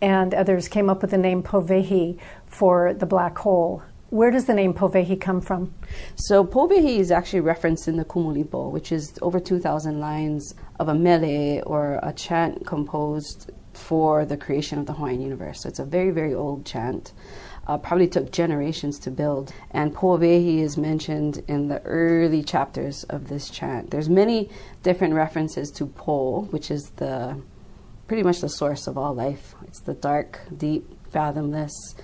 and 0.00 0.34
others 0.34 0.68
came 0.68 0.88
up 0.88 1.02
with 1.02 1.10
the 1.10 1.18
name 1.18 1.42
Powehi 1.42 2.18
for 2.46 2.94
the 2.94 3.06
black 3.06 3.36
hole. 3.38 3.82
Where 4.08 4.30
does 4.30 4.46
the 4.46 4.54
name 4.54 4.72
Powehi 4.72 5.20
come 5.20 5.40
from? 5.40 5.74
So 6.14 6.44
Powehi 6.44 6.98
is 6.98 7.10
actually 7.10 7.40
referenced 7.40 7.88
in 7.88 7.96
the 7.96 8.04
Kumulipo, 8.04 8.70
which 8.70 8.92
is 8.92 9.18
over 9.20 9.40
2,000 9.40 10.00
lines 10.00 10.54
of 10.78 10.88
a 10.88 10.94
mele 10.94 11.62
or 11.66 11.98
a 12.02 12.12
chant 12.12 12.66
composed 12.66 13.50
for 13.72 14.24
the 14.24 14.36
creation 14.36 14.78
of 14.78 14.86
the 14.86 14.92
Hawaiian 14.94 15.20
universe. 15.20 15.62
So 15.62 15.68
it's 15.68 15.78
a 15.78 15.84
very, 15.84 16.10
very 16.10 16.32
old 16.32 16.64
chant 16.64 17.12
uh, 17.66 17.78
probably 17.78 18.08
took 18.08 18.30
generations 18.30 18.98
to 19.00 19.10
build. 19.10 19.52
And 19.70 19.94
Powehi 19.94 20.58
is 20.58 20.76
mentioned 20.76 21.42
in 21.48 21.68
the 21.68 21.80
early 21.82 22.42
chapters 22.42 23.04
of 23.04 23.28
this 23.28 23.50
chant. 23.50 23.90
There's 23.90 24.08
many 24.08 24.50
different 24.82 25.14
references 25.14 25.70
to 25.72 25.86
Po, 25.86 26.42
which 26.50 26.70
is 26.70 26.90
the 26.96 27.40
pretty 28.06 28.22
much 28.22 28.40
the 28.40 28.48
source 28.48 28.86
of 28.86 28.98
all 28.98 29.14
life. 29.14 29.54
It's 29.66 29.80
the 29.80 29.94
dark, 29.94 30.40
deep, 30.54 30.86
fathomless, 31.10 31.94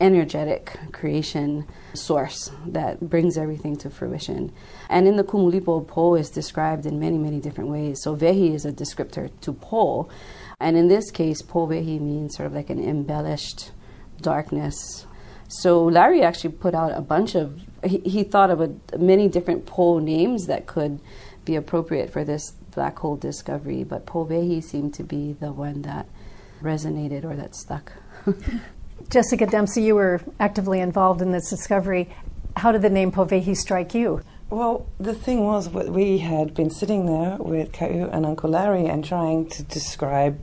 energetic 0.00 0.76
creation 0.92 1.66
source 1.92 2.50
that 2.66 3.00
brings 3.08 3.38
everything 3.38 3.76
to 3.76 3.90
fruition. 3.90 4.52
And 4.88 5.06
in 5.06 5.16
the 5.16 5.24
Kumulipo, 5.24 5.86
Po 5.86 6.14
is 6.14 6.30
described 6.30 6.86
in 6.86 6.98
many, 6.98 7.18
many 7.18 7.40
different 7.40 7.70
ways. 7.70 8.02
So 8.02 8.16
Wehi 8.16 8.54
is 8.54 8.64
a 8.64 8.72
descriptor 8.72 9.30
to 9.42 9.52
Po. 9.52 10.08
And 10.60 10.76
in 10.76 10.88
this 10.88 11.10
case, 11.10 11.42
Po 11.42 11.66
Wehi 11.66 12.00
means 12.00 12.36
sort 12.36 12.46
of 12.46 12.54
like 12.54 12.70
an 12.70 12.82
embellished 12.82 13.70
darkness. 14.20 15.06
So 15.48 15.84
Larry 15.84 16.22
actually 16.22 16.54
put 16.54 16.74
out 16.74 16.96
a 16.96 17.00
bunch 17.00 17.34
of, 17.34 17.60
he, 17.84 17.98
he 17.98 18.24
thought 18.24 18.50
of 18.50 18.60
a, 18.60 18.74
many 18.98 19.28
different 19.28 19.66
pole 19.66 20.00
names 20.00 20.46
that 20.46 20.66
could 20.66 21.00
be 21.44 21.56
appropriate 21.56 22.10
for 22.10 22.24
this 22.24 22.52
black 22.74 22.98
hole 22.98 23.16
discovery, 23.16 23.84
but 23.84 24.06
Powehi 24.06 24.62
seemed 24.62 24.94
to 24.94 25.04
be 25.04 25.34
the 25.34 25.52
one 25.52 25.82
that 25.82 26.08
resonated 26.62 27.24
or 27.24 27.36
that 27.36 27.54
stuck. 27.54 27.92
Jessica 29.10 29.46
Dempsey, 29.46 29.82
you 29.82 29.94
were 29.94 30.20
actively 30.40 30.80
involved 30.80 31.20
in 31.20 31.30
this 31.30 31.50
discovery. 31.50 32.08
How 32.56 32.72
did 32.72 32.82
the 32.82 32.90
name 32.90 33.12
Powehi 33.12 33.56
strike 33.56 33.94
you? 33.94 34.22
Well, 34.50 34.86
the 34.98 35.14
thing 35.14 35.44
was, 35.44 35.68
we 35.68 36.18
had 36.18 36.54
been 36.54 36.70
sitting 36.70 37.06
there 37.06 37.36
with 37.38 37.72
Ka'iu 37.72 38.08
and 38.12 38.24
Uncle 38.24 38.50
Larry 38.50 38.86
and 38.86 39.04
trying 39.04 39.48
to 39.50 39.62
describe 39.62 40.38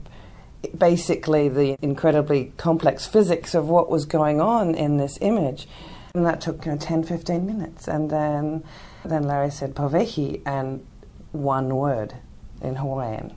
basically 0.76 1.48
the 1.48 1.76
incredibly 1.82 2.52
complex 2.56 3.06
physics 3.06 3.54
of 3.54 3.68
what 3.68 3.90
was 3.90 4.04
going 4.04 4.40
on 4.40 4.74
in 4.74 4.96
this 4.96 5.18
image. 5.20 5.66
And 6.14 6.26
that 6.26 6.40
took 6.40 6.64
you 6.66 6.72
know, 6.72 6.78
10, 6.78 7.04
15 7.04 7.46
minutes. 7.46 7.88
And 7.88 8.10
then, 8.10 8.64
then 9.04 9.24
Larry 9.24 9.50
said 9.50 9.74
Powehi 9.74 10.42
and 10.46 10.86
one 11.32 11.74
word 11.74 12.14
in 12.60 12.76
Hawaiian. 12.76 13.34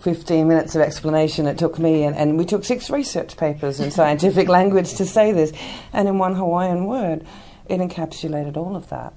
15 0.00 0.48
minutes 0.48 0.74
of 0.74 0.82
explanation 0.82 1.46
it 1.46 1.58
took 1.58 1.78
me, 1.78 2.02
and, 2.02 2.16
and 2.16 2.36
we 2.36 2.44
took 2.44 2.64
six 2.64 2.90
research 2.90 3.36
papers 3.36 3.78
in 3.78 3.90
scientific 3.92 4.48
language 4.48 4.94
to 4.94 5.04
say 5.06 5.32
this. 5.32 5.52
And 5.92 6.08
in 6.08 6.18
one 6.18 6.34
Hawaiian 6.34 6.86
word, 6.86 7.24
it 7.66 7.78
encapsulated 7.78 8.56
all 8.56 8.74
of 8.74 8.88
that. 8.88 9.14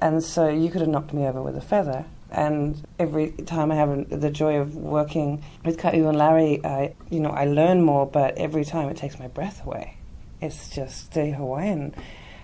And 0.00 0.22
so 0.22 0.48
you 0.48 0.70
could 0.70 0.80
have 0.80 0.90
knocked 0.90 1.12
me 1.12 1.26
over 1.26 1.42
with 1.42 1.56
a 1.56 1.60
feather. 1.60 2.04
And 2.30 2.84
every 2.98 3.30
time 3.30 3.70
I 3.70 3.76
have 3.76 4.08
the 4.08 4.30
joy 4.30 4.56
of 4.56 4.74
working 4.74 5.42
with 5.64 5.78
Ka'iu 5.78 6.08
and 6.08 6.18
Larry, 6.18 6.64
I, 6.64 6.94
you 7.10 7.20
know, 7.20 7.30
I 7.30 7.44
learn 7.44 7.82
more, 7.82 8.06
but 8.06 8.36
every 8.36 8.64
time 8.64 8.88
it 8.88 8.96
takes 8.96 9.18
my 9.18 9.28
breath 9.28 9.64
away. 9.64 9.98
It's 10.40 10.68
just 10.68 11.12
the 11.14 11.30
Hawaiian 11.30 11.94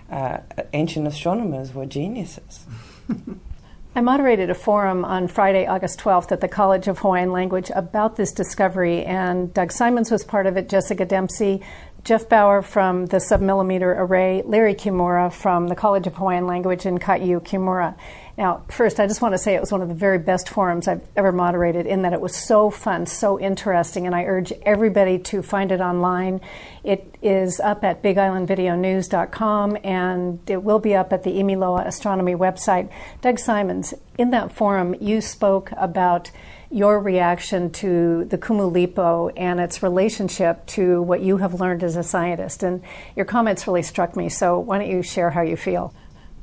uh, 0.09 0.39
ancient 0.73 1.07
astronomers 1.07 1.73
were 1.73 1.85
geniuses. 1.85 2.65
I 3.95 4.01
moderated 4.01 4.49
a 4.49 4.55
forum 4.55 5.05
on 5.05 5.27
Friday, 5.27 5.67
August 5.67 5.99
12th 5.99 6.31
at 6.31 6.41
the 6.41 6.47
College 6.47 6.87
of 6.87 6.97
Hawaiian 6.99 7.31
Language 7.31 7.71
about 7.75 8.15
this 8.15 8.31
discovery, 8.31 9.05
and 9.05 9.53
Doug 9.53 9.71
Simons 9.71 10.09
was 10.09 10.23
part 10.23 10.47
of 10.47 10.57
it, 10.57 10.67
Jessica 10.67 11.05
Dempsey, 11.05 11.61
Geoff 12.03 12.27
Bower 12.27 12.63
from 12.63 13.05
the 13.05 13.17
Submillimeter 13.17 13.95
Array, 13.95 14.41
Larry 14.45 14.73
Kimura 14.73 15.31
from 15.31 15.67
the 15.67 15.75
College 15.75 16.07
of 16.07 16.15
Hawaiian 16.15 16.47
Language, 16.47 16.87
and 16.87 16.99
Ka'iu 16.99 17.39
Kimura. 17.39 17.95
Now, 18.35 18.63
first, 18.67 18.99
I 18.99 19.05
just 19.05 19.21
want 19.21 19.35
to 19.35 19.37
say 19.37 19.53
it 19.53 19.61
was 19.61 19.71
one 19.71 19.83
of 19.83 19.89
the 19.89 19.93
very 19.93 20.17
best 20.17 20.49
forums 20.49 20.87
I've 20.87 21.05
ever 21.15 21.31
moderated 21.31 21.85
in 21.85 22.01
that 22.01 22.13
it 22.13 22.21
was 22.21 22.35
so 22.35 22.71
fun, 22.71 23.05
so 23.05 23.39
interesting, 23.39 24.07
and 24.07 24.15
I 24.15 24.23
urge 24.23 24.51
everybody 24.63 25.19
to 25.19 25.43
find 25.43 25.71
it 25.71 25.81
online. 25.81 26.41
It 26.83 27.15
is 27.21 27.59
up 27.59 27.83
at 27.83 28.01
BigIslandVideoNews.com 28.01 29.77
and 29.83 30.39
it 30.49 30.63
will 30.63 30.79
be 30.79 30.95
up 30.95 31.13
at 31.13 31.21
the 31.21 31.29
Imiloa 31.29 31.85
Astronomy 31.85 32.33
website. 32.33 32.89
Doug 33.21 33.37
Simons, 33.37 33.93
in 34.17 34.31
that 34.31 34.51
forum, 34.51 34.95
you 34.99 35.21
spoke 35.21 35.71
about 35.77 36.31
your 36.71 36.99
reaction 36.99 37.69
to 37.69 38.25
the 38.25 38.37
Kumulipo 38.39 39.31
and 39.37 39.59
its 39.59 39.83
relationship 39.83 40.65
to 40.65 41.03
what 41.03 41.21
you 41.21 41.37
have 41.37 41.59
learned 41.59 41.83
as 41.83 41.95
a 41.95 42.03
scientist. 42.03 42.63
And 42.63 42.81
your 43.15 43.25
comments 43.25 43.67
really 43.67 43.83
struck 43.83 44.15
me, 44.15 44.27
so 44.27 44.57
why 44.57 44.79
don't 44.79 44.89
you 44.89 45.03
share 45.03 45.29
how 45.29 45.41
you 45.41 45.55
feel? 45.55 45.93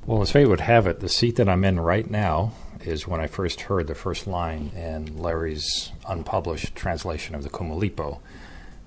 Well, 0.06 0.22
as 0.22 0.32
fate 0.32 0.48
would 0.48 0.60
have 0.60 0.86
it, 0.86 1.00
the 1.00 1.08
seat 1.08 1.36
that 1.36 1.48
I'm 1.48 1.64
in 1.64 1.78
right 1.78 2.08
now 2.08 2.52
is 2.80 3.06
when 3.06 3.20
I 3.20 3.26
first 3.26 3.62
heard 3.62 3.86
the 3.86 3.94
first 3.94 4.26
line 4.26 4.72
in 4.74 5.18
Larry's 5.18 5.92
unpublished 6.08 6.74
translation 6.74 7.34
of 7.34 7.42
the 7.42 7.50
Kumulipo. 7.50 8.20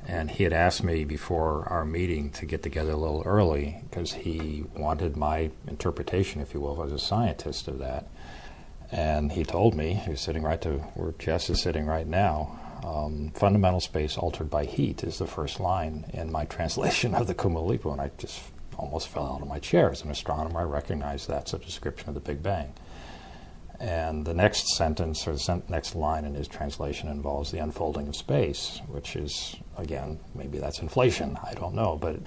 And 0.08 0.32
he 0.32 0.44
had 0.44 0.54
asked 0.54 0.84
me 0.84 1.06
before 1.06 1.68
our 1.70 1.86
meeting 1.86 2.32
to 2.32 2.46
get 2.46 2.64
together 2.64 2.92
a 2.92 2.98
little 2.98 3.22
early 3.26 3.84
because 3.90 4.14
he 4.14 4.66
wanted 4.76 5.16
my 5.16 5.52
interpretation, 5.68 6.42
if 6.42 6.54
you 6.54 6.60
will, 6.60 6.84
as 6.84 6.92
a 6.92 7.00
scientist 7.00 7.68
of 7.68 7.78
that. 7.78 8.08
And 8.92 9.32
he 9.32 9.44
told 9.44 9.76
me, 9.76 9.94
he 9.94 10.10
was 10.10 10.22
sitting 10.22 10.44
right 10.44 10.62
to 10.62 10.80
where 10.96 11.14
Jess 11.20 11.50
is 11.50 11.62
sitting 11.62 11.86
right 11.86 12.08
now, 12.08 12.60
um, 12.84 13.32
fundamental 13.34 13.80
space 13.80 14.18
altered 14.18 14.50
by 14.50 14.66
heat 14.66 15.04
is 15.04 15.20
the 15.20 15.28
first 15.28 15.60
line 15.60 16.06
in 16.14 16.32
my 16.32 16.46
translation 16.56 17.16
of 17.16 17.28
the 17.28 17.36
Kumulipo. 17.36 17.92
And 17.92 18.02
I 18.02 18.12
just 18.18 18.42
almost 18.78 19.08
fell 19.08 19.26
out 19.26 19.42
of 19.42 19.48
my 19.48 19.60
chair. 19.60 19.92
As 19.92 20.04
an 20.04 20.12
astronomer, 20.12 20.60
I 20.60 20.64
recognize 20.64 21.26
that's 21.28 21.54
a 21.54 21.60
description 21.60 22.10
of 22.10 22.16
the 22.16 22.22
Big 22.22 22.42
Bang. 22.44 22.74
And 23.80 24.24
the 24.24 24.34
next 24.34 24.76
sentence 24.76 25.28
or 25.28 25.34
the 25.34 25.62
next 25.68 25.96
line 25.96 26.24
in 26.24 26.36
his 26.36 26.48
translation 26.48 27.10
involves 27.10 27.52
the 27.52 27.58
unfolding 27.60 28.08
of 28.08 28.16
space, 28.16 28.82
which 28.88 29.16
is, 29.16 29.58
again, 29.78 30.20
maybe 30.36 30.58
that's 30.58 30.80
inflation, 30.80 31.38
I 31.44 31.54
don't 31.54 31.74
know. 31.74 31.98
But 32.00 32.20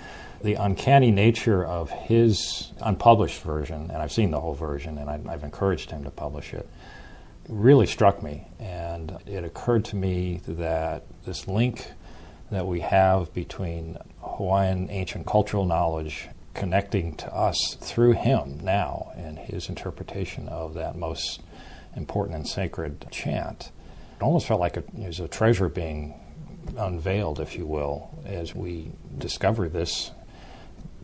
the 0.43 0.55
uncanny 0.55 1.11
nature 1.11 1.65
of 1.65 1.89
his 1.91 2.73
unpublished 2.83 3.41
version, 3.43 3.91
and 3.91 4.03
I've 4.03 4.13
seen 4.13 4.33
the 4.33 4.41
whole 4.41 4.55
version 4.55 4.99
and 4.99 5.09
I, 5.09 5.31
have 5.31 5.45
encouraged 5.45 5.91
him 5.91 6.05
to 6.05 6.11
publish 6.11 6.53
it, 6.53 6.69
really 7.49 7.87
struck 7.87 8.23
me. 8.23 8.49
And 8.59 9.17
it 9.25 9.45
occurred 9.45 9.87
to 9.87 9.97
me 9.97 10.43
that 10.47 11.05
this 11.25 11.49
link 11.49 11.87
that 12.51 12.67
we 12.67 12.81
have 12.81 13.33
between 13.33 13.97
Hawaiian 14.21 14.91
ancient 14.91 15.27
cultural 15.27 15.65
knowledge 15.65 16.29
connecting 16.57 17.15
to 17.15 17.33
us 17.35 17.77
through 17.81 18.13
him 18.13 18.59
now 18.63 19.13
and 19.17 19.39
his 19.39 19.69
interpretation 19.69 20.49
of 20.49 20.75
that 20.75 20.97
most 20.97 21.41
important 21.95 22.37
and 22.37 22.49
sacred 22.49 23.07
chant. 23.11 23.71
It 24.17 24.23
almost 24.23 24.47
felt 24.47 24.61
like 24.61 24.77
a, 24.77 24.81
it 24.81 25.07
was 25.07 25.21
a 25.21 25.29
treasure 25.29 25.69
being 25.69 26.19
unveiled, 26.77 27.41
if 27.41 27.57
you 27.57 27.67
will, 27.67 28.11
as 28.25 28.55
we 28.55 28.91
discover 29.19 29.69
this 29.69 30.11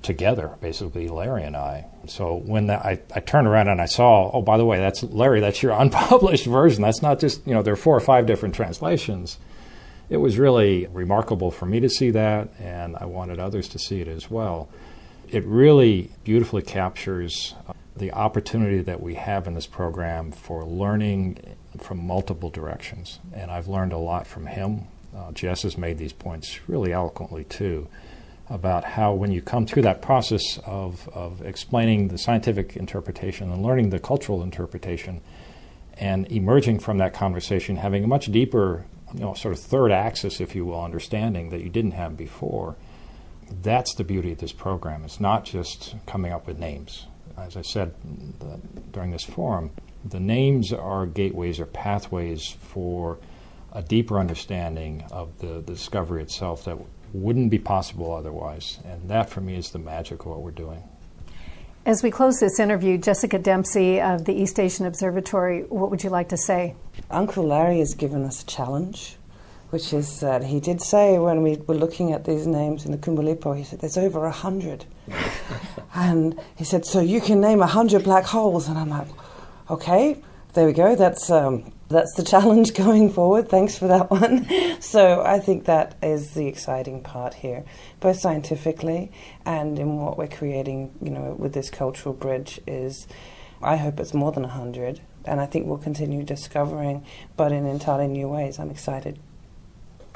together, 0.00 0.56
basically, 0.60 1.08
Larry 1.08 1.44
and 1.44 1.54
I. 1.54 1.86
So 2.08 2.34
when 2.34 2.66
that, 2.66 2.84
I, 2.84 3.00
I 3.14 3.20
turned 3.20 3.46
around 3.46 3.68
and 3.68 3.80
I 3.80 3.86
saw, 3.86 4.30
oh, 4.32 4.42
by 4.42 4.56
the 4.56 4.64
way, 4.64 4.78
that's 4.78 5.02
Larry, 5.02 5.40
that's 5.40 5.62
your 5.62 5.72
unpublished 5.78 6.46
version. 6.46 6.82
That's 6.82 7.02
not 7.02 7.20
just, 7.20 7.46
you 7.46 7.52
know, 7.52 7.62
there 7.62 7.74
are 7.74 7.76
four 7.76 7.96
or 7.96 8.00
five 8.00 8.26
different 8.26 8.54
translations. 8.54 9.38
It 10.08 10.16
was 10.16 10.38
really 10.38 10.86
remarkable 10.86 11.50
for 11.50 11.66
me 11.66 11.78
to 11.80 11.88
see 11.88 12.10
that, 12.10 12.48
and 12.58 12.96
I 12.96 13.04
wanted 13.04 13.38
others 13.38 13.68
to 13.68 13.78
see 13.78 14.00
it 14.00 14.08
as 14.08 14.30
well 14.30 14.68
it 15.32 15.44
really 15.46 16.10
beautifully 16.24 16.60
captures 16.60 17.54
uh, 17.66 17.72
the 17.96 18.12
opportunity 18.12 18.82
that 18.82 19.00
we 19.00 19.14
have 19.14 19.46
in 19.46 19.54
this 19.54 19.66
program 19.66 20.30
for 20.30 20.64
learning 20.64 21.56
from 21.78 22.06
multiple 22.06 22.50
directions. 22.50 23.18
And 23.32 23.50
I've 23.50 23.66
learned 23.66 23.94
a 23.94 23.98
lot 23.98 24.26
from 24.26 24.46
him. 24.46 24.82
Uh, 25.16 25.32
Jess 25.32 25.62
has 25.62 25.78
made 25.78 25.96
these 25.96 26.12
points 26.12 26.60
really 26.68 26.92
eloquently, 26.92 27.44
too, 27.44 27.88
about 28.50 28.84
how 28.84 29.14
when 29.14 29.32
you 29.32 29.40
come 29.40 29.66
through 29.66 29.82
that 29.82 30.02
process 30.02 30.58
of, 30.66 31.08
of 31.14 31.40
explaining 31.42 32.08
the 32.08 32.18
scientific 32.18 32.76
interpretation 32.76 33.50
and 33.50 33.62
learning 33.62 33.88
the 33.88 33.98
cultural 33.98 34.42
interpretation 34.42 35.22
and 35.96 36.30
emerging 36.30 36.78
from 36.78 36.98
that 36.98 37.14
conversation, 37.14 37.76
having 37.76 38.04
a 38.04 38.06
much 38.06 38.26
deeper, 38.26 38.84
you 39.14 39.20
know, 39.20 39.32
sort 39.32 39.54
of 39.54 39.60
third 39.60 39.92
axis, 39.92 40.42
if 40.42 40.54
you 40.54 40.66
will, 40.66 40.82
understanding 40.82 41.48
that 41.50 41.62
you 41.62 41.70
didn't 41.70 41.92
have 41.92 42.18
before 42.18 42.76
that's 43.60 43.94
the 43.94 44.04
beauty 44.04 44.32
of 44.32 44.38
this 44.38 44.52
program. 44.52 45.04
It's 45.04 45.20
not 45.20 45.44
just 45.44 45.94
coming 46.06 46.32
up 46.32 46.46
with 46.46 46.58
names. 46.58 47.06
As 47.36 47.56
I 47.56 47.62
said 47.62 47.94
the, 48.40 48.60
during 48.92 49.10
this 49.10 49.24
forum, 49.24 49.70
the 50.04 50.20
names 50.20 50.72
are 50.72 51.06
gateways 51.06 51.60
or 51.60 51.66
pathways 51.66 52.56
for 52.60 53.18
a 53.72 53.82
deeper 53.82 54.18
understanding 54.18 55.04
of 55.10 55.38
the, 55.38 55.60
the 55.60 55.72
discovery 55.72 56.22
itself 56.22 56.64
that 56.64 56.78
wouldn't 57.12 57.50
be 57.50 57.58
possible 57.58 58.14
otherwise. 58.14 58.78
And 58.84 59.08
that, 59.10 59.30
for 59.30 59.40
me, 59.40 59.56
is 59.56 59.70
the 59.70 59.78
magic 59.78 60.20
of 60.20 60.26
what 60.26 60.40
we're 60.40 60.50
doing. 60.50 60.82
As 61.84 62.02
we 62.02 62.10
close 62.10 62.38
this 62.38 62.60
interview, 62.60 62.96
Jessica 62.96 63.38
Dempsey 63.38 64.00
of 64.00 64.24
the 64.24 64.32
East 64.32 64.60
Asian 64.60 64.86
Observatory, 64.86 65.62
what 65.64 65.90
would 65.90 66.04
you 66.04 66.10
like 66.10 66.28
to 66.28 66.36
say? 66.36 66.74
Uncle 67.10 67.44
Larry 67.44 67.80
has 67.80 67.94
given 67.94 68.22
us 68.22 68.42
a 68.42 68.46
challenge 68.46 69.16
which 69.72 69.94
is 69.94 70.20
that 70.20 70.44
he 70.44 70.60
did 70.60 70.82
say 70.82 71.18
when 71.18 71.42
we 71.42 71.56
were 71.66 71.74
looking 71.74 72.12
at 72.12 72.26
these 72.26 72.46
names 72.46 72.84
in 72.84 72.92
the 72.92 72.98
Kumulipo, 72.98 73.56
he 73.56 73.64
said, 73.64 73.80
there's 73.80 73.96
over 73.96 74.26
a 74.26 74.30
hundred. 74.30 74.84
and 75.94 76.38
he 76.56 76.62
said, 76.62 76.84
so 76.84 77.00
you 77.00 77.22
can 77.22 77.40
name 77.40 77.62
a 77.62 77.66
hundred 77.66 78.04
black 78.04 78.24
holes. 78.24 78.68
And 78.68 78.76
I'm 78.76 78.90
like, 78.90 79.08
okay, 79.70 80.20
there 80.52 80.66
we 80.66 80.74
go. 80.74 80.94
That's, 80.94 81.30
um, 81.30 81.72
that's 81.88 82.12
the 82.16 82.22
challenge 82.32 82.74
going 82.74 83.08
forward. 83.10 83.48
Thanks 83.48 83.78
for 83.78 83.88
that 83.88 84.10
one. 84.10 84.46
so 84.82 85.22
I 85.22 85.38
think 85.38 85.64
that 85.64 85.96
is 86.02 86.32
the 86.32 86.48
exciting 86.48 87.02
part 87.02 87.32
here, 87.32 87.64
both 87.98 88.18
scientifically 88.18 89.10
and 89.46 89.78
in 89.78 89.96
what 89.96 90.18
we're 90.18 90.28
creating, 90.28 90.92
you 91.00 91.10
know, 91.10 91.34
with 91.38 91.54
this 91.54 91.70
cultural 91.70 92.14
bridge 92.14 92.60
is 92.66 93.06
I 93.62 93.76
hope 93.76 94.00
it's 94.00 94.12
more 94.12 94.32
than 94.32 94.44
a 94.44 94.48
hundred. 94.48 95.00
And 95.24 95.40
I 95.40 95.46
think 95.46 95.66
we'll 95.66 95.78
continue 95.78 96.24
discovering, 96.24 97.06
but 97.38 97.52
in 97.52 97.64
entirely 97.64 98.08
new 98.08 98.28
ways. 98.28 98.58
I'm 98.58 98.70
excited. 98.70 99.18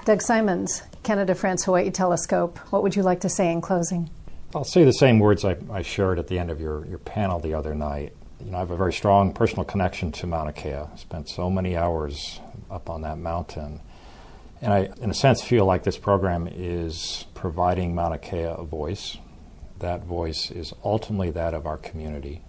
Doug 0.07 0.23
Simons, 0.23 0.85
Canada 1.03 1.35
France 1.35 1.65
Hawaii 1.65 1.91
Telescope, 1.91 2.59
what 2.71 2.85
would 2.85 2.95
you 2.95 3.03
like 3.03 3.23
to 3.23 3.29
say 3.29 3.51
in 3.51 3.61
closing? 3.61 4.09
I'll 4.55 4.63
say 4.63 4.85
the 4.85 4.93
same 4.93 5.19
words 5.19 5.45
I, 5.45 5.57
I 5.69 5.83
shared 5.83 6.21
at 6.21 6.29
the 6.29 6.39
end 6.39 6.49
of 6.49 6.61
your, 6.61 6.87
your 6.87 6.99
panel 6.99 7.41
the 7.41 7.55
other 7.55 7.75
night. 7.75 8.13
You 8.39 8.53
know, 8.53 8.59
I 8.59 8.61
have 8.61 8.71
a 8.71 8.77
very 8.77 8.93
strong 8.93 9.35
personal 9.35 9.65
connection 9.65 10.13
to 10.13 10.29
Mauna 10.29 10.53
Kea. 10.53 10.75
I 10.75 10.95
spent 10.95 11.29
so 11.29 11.51
many 11.51 11.77
hours 11.77 12.39
up 12.71 12.89
on 12.89 13.03
that 13.03 13.19
mountain. 13.19 13.81
And 14.63 14.73
I, 14.73 14.91
in 15.01 15.11
a 15.11 15.15
sense, 15.15 15.43
feel 15.43 15.67
like 15.67 15.83
this 15.83 15.99
program 15.99 16.49
is 16.53 17.27
providing 17.35 17.93
Mauna 17.93 18.19
Kea 18.19 18.55
a 18.57 18.63
voice. 18.63 19.19
That 19.81 20.05
voice 20.05 20.53
is 20.53 20.73
ultimately 20.85 21.33
that 21.33 21.53
of 21.53 21.67
our 21.67 21.79
community. 21.79 22.43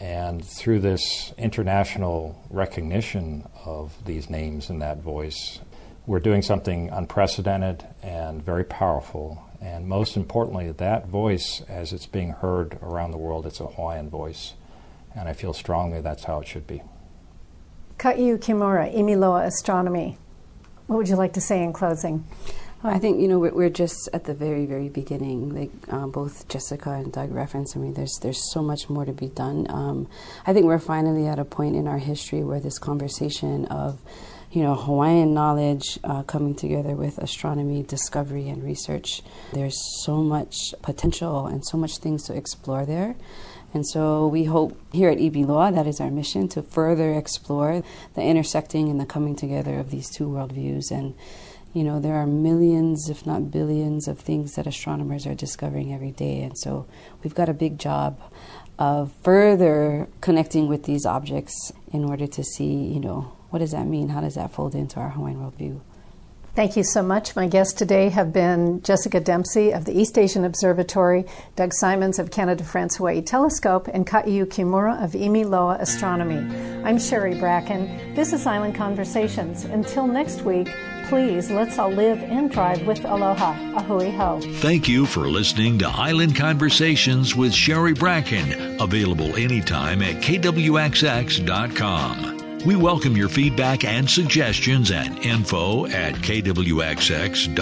And 0.00 0.44
through 0.44 0.80
this 0.80 1.32
international 1.38 2.44
recognition 2.50 3.48
of 3.64 3.94
these 4.04 4.28
names 4.28 4.70
and 4.70 4.82
that 4.82 4.98
voice, 4.98 5.60
we're 6.06 6.20
doing 6.20 6.42
something 6.42 6.90
unprecedented 6.90 7.86
and 8.02 8.42
very 8.44 8.64
powerful. 8.64 9.42
And 9.60 9.88
most 9.88 10.16
importantly, 10.16 10.70
that 10.72 11.08
voice, 11.08 11.62
as 11.68 11.92
it's 11.92 12.06
being 12.06 12.30
heard 12.30 12.78
around 12.82 13.12
the 13.12 13.18
world, 13.18 13.46
it's 13.46 13.60
a 13.60 13.66
Hawaiian 13.66 14.10
voice. 14.10 14.54
And 15.16 15.28
I 15.28 15.32
feel 15.32 15.52
strongly 15.52 16.00
that's 16.00 16.24
how 16.24 16.40
it 16.40 16.48
should 16.48 16.66
be. 16.66 16.82
Ka'iu 17.98 18.36
Kimura, 18.36 18.94
Imiloa 18.94 19.46
Astronomy. 19.46 20.18
What 20.86 20.96
would 20.96 21.08
you 21.08 21.16
like 21.16 21.32
to 21.34 21.40
say 21.40 21.62
in 21.62 21.72
closing? 21.72 22.24
I 22.86 22.98
think 22.98 23.18
you 23.18 23.28
know 23.28 23.38
we're, 23.38 23.54
we're, 23.54 23.70
just 23.70 24.10
at 24.12 24.24
the 24.24 24.34
very, 24.34 24.66
very 24.66 24.90
beginning. 24.90 25.54
Like 25.54 25.70
um, 25.90 26.10
both 26.10 26.46
Jessica 26.48 26.90
and 26.90 27.10
Doug 27.10 27.32
referenced, 27.32 27.74
I 27.74 27.80
mean, 27.80 27.94
there's 27.94 28.18
there's 28.20 28.52
so 28.52 28.62
much 28.62 28.90
more 28.90 29.06
to 29.06 29.12
be 29.12 29.28
done. 29.28 29.66
Um, 29.70 30.06
I 30.46 30.52
think 30.52 30.66
we're 30.66 30.78
finally 30.78 31.26
at 31.26 31.38
a 31.38 31.46
point 31.46 31.76
in 31.76 31.88
our 31.88 31.96
history 31.96 32.44
where 32.44 32.60
this 32.60 32.78
conversation 32.78 33.64
of 33.66 34.02
you 34.54 34.62
know, 34.62 34.76
Hawaiian 34.76 35.34
knowledge 35.34 35.98
uh, 36.04 36.22
coming 36.22 36.54
together 36.54 36.94
with 36.94 37.18
astronomy, 37.18 37.82
discovery, 37.82 38.48
and 38.48 38.62
research. 38.62 39.20
There's 39.52 39.76
so 40.04 40.18
much 40.18 40.72
potential 40.80 41.48
and 41.48 41.66
so 41.66 41.76
much 41.76 41.98
things 41.98 42.22
to 42.24 42.36
explore 42.36 42.86
there. 42.86 43.16
And 43.72 43.84
so 43.84 44.28
we 44.28 44.44
hope 44.44 44.80
here 44.92 45.10
at 45.10 45.18
Imiloa, 45.18 45.74
that 45.74 45.88
is 45.88 46.00
our 46.00 46.10
mission, 46.10 46.46
to 46.50 46.62
further 46.62 47.14
explore 47.14 47.82
the 48.14 48.22
intersecting 48.22 48.88
and 48.88 49.00
the 49.00 49.06
coming 49.06 49.34
together 49.34 49.76
of 49.80 49.90
these 49.90 50.08
two 50.08 50.28
worldviews. 50.28 50.92
And, 50.92 51.16
you 51.72 51.82
know, 51.82 51.98
there 51.98 52.14
are 52.14 52.26
millions, 52.26 53.08
if 53.10 53.26
not 53.26 53.50
billions, 53.50 54.06
of 54.06 54.20
things 54.20 54.54
that 54.54 54.68
astronomers 54.68 55.26
are 55.26 55.34
discovering 55.34 55.92
every 55.92 56.12
day. 56.12 56.42
And 56.42 56.56
so 56.56 56.86
we've 57.24 57.34
got 57.34 57.48
a 57.48 57.54
big 57.54 57.80
job 57.80 58.20
of 58.78 59.12
further 59.24 60.06
connecting 60.20 60.68
with 60.68 60.84
these 60.84 61.04
objects 61.04 61.72
in 61.92 62.04
order 62.04 62.28
to 62.28 62.44
see, 62.44 62.72
you 62.72 63.00
know, 63.00 63.32
what 63.54 63.60
does 63.60 63.70
that 63.70 63.86
mean? 63.86 64.08
How 64.08 64.20
does 64.20 64.34
that 64.34 64.50
fold 64.50 64.74
into 64.74 64.98
our 64.98 65.10
Hawaiian 65.10 65.38
worldview? 65.38 65.80
Thank 66.56 66.76
you 66.76 66.82
so 66.82 67.04
much. 67.04 67.36
My 67.36 67.46
guests 67.46 67.72
today 67.72 68.08
have 68.08 68.32
been 68.32 68.82
Jessica 68.82 69.20
Dempsey 69.20 69.70
of 69.70 69.84
the 69.84 69.96
East 69.96 70.18
Asian 70.18 70.44
Observatory, 70.44 71.24
Doug 71.54 71.72
Simons 71.72 72.18
of 72.18 72.32
Canada 72.32 72.64
France 72.64 72.96
Hawaii 72.96 73.22
Telescope, 73.22 73.86
and 73.94 74.08
Ka'iu 74.08 74.44
Kimura 74.46 75.00
of 75.04 75.12
Imiloa 75.12 75.80
Astronomy. 75.80 76.38
I'm 76.82 76.98
Sherry 76.98 77.38
Bracken. 77.38 78.14
This 78.16 78.32
is 78.32 78.44
Island 78.44 78.74
Conversations. 78.74 79.62
Until 79.66 80.08
next 80.08 80.42
week, 80.42 80.68
please 81.04 81.48
let's 81.48 81.78
all 81.78 81.90
live 81.90 82.24
and 82.24 82.50
drive 82.50 82.84
with 82.88 83.04
aloha. 83.04 83.54
Ahui 83.78 84.12
ho. 84.16 84.40
Thank 84.54 84.88
you 84.88 85.06
for 85.06 85.28
listening 85.28 85.78
to 85.78 85.86
Island 85.86 86.34
Conversations 86.34 87.36
with 87.36 87.54
Sherry 87.54 87.94
Bracken, 87.94 88.80
available 88.80 89.36
anytime 89.36 90.02
at 90.02 90.16
kwxx.com. 90.16 90.74
We 92.64 92.76
welcome 92.76 93.14
your 93.14 93.28
feedback 93.28 93.84
and 93.84 94.08
suggestions 94.08 94.90
at 94.90 95.26
info 95.26 95.86
at 95.86 96.14
kwxx.com. 96.14 97.52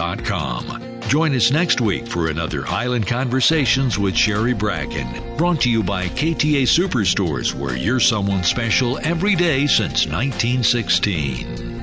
Join 1.09 1.35
us 1.35 1.51
next 1.51 1.81
week 1.81 2.07
for 2.07 2.29
another 2.29 2.65
Island 2.69 3.09
Conversations 3.09 3.99
with 3.99 4.17
Sherry 4.17 4.55
Bracken, 4.55 5.37
brought 5.37 5.63
to 5.63 5.71
you 5.71 5.83
by 5.83 6.07
KTA 6.07 6.63
Superstores, 6.63 7.53
where 7.53 7.77
you're 7.77 7.99
someone 7.99 8.45
special 8.45 8.99
every 9.03 9.35
day 9.35 9.67
since 9.67 10.07
1916. 10.07 11.82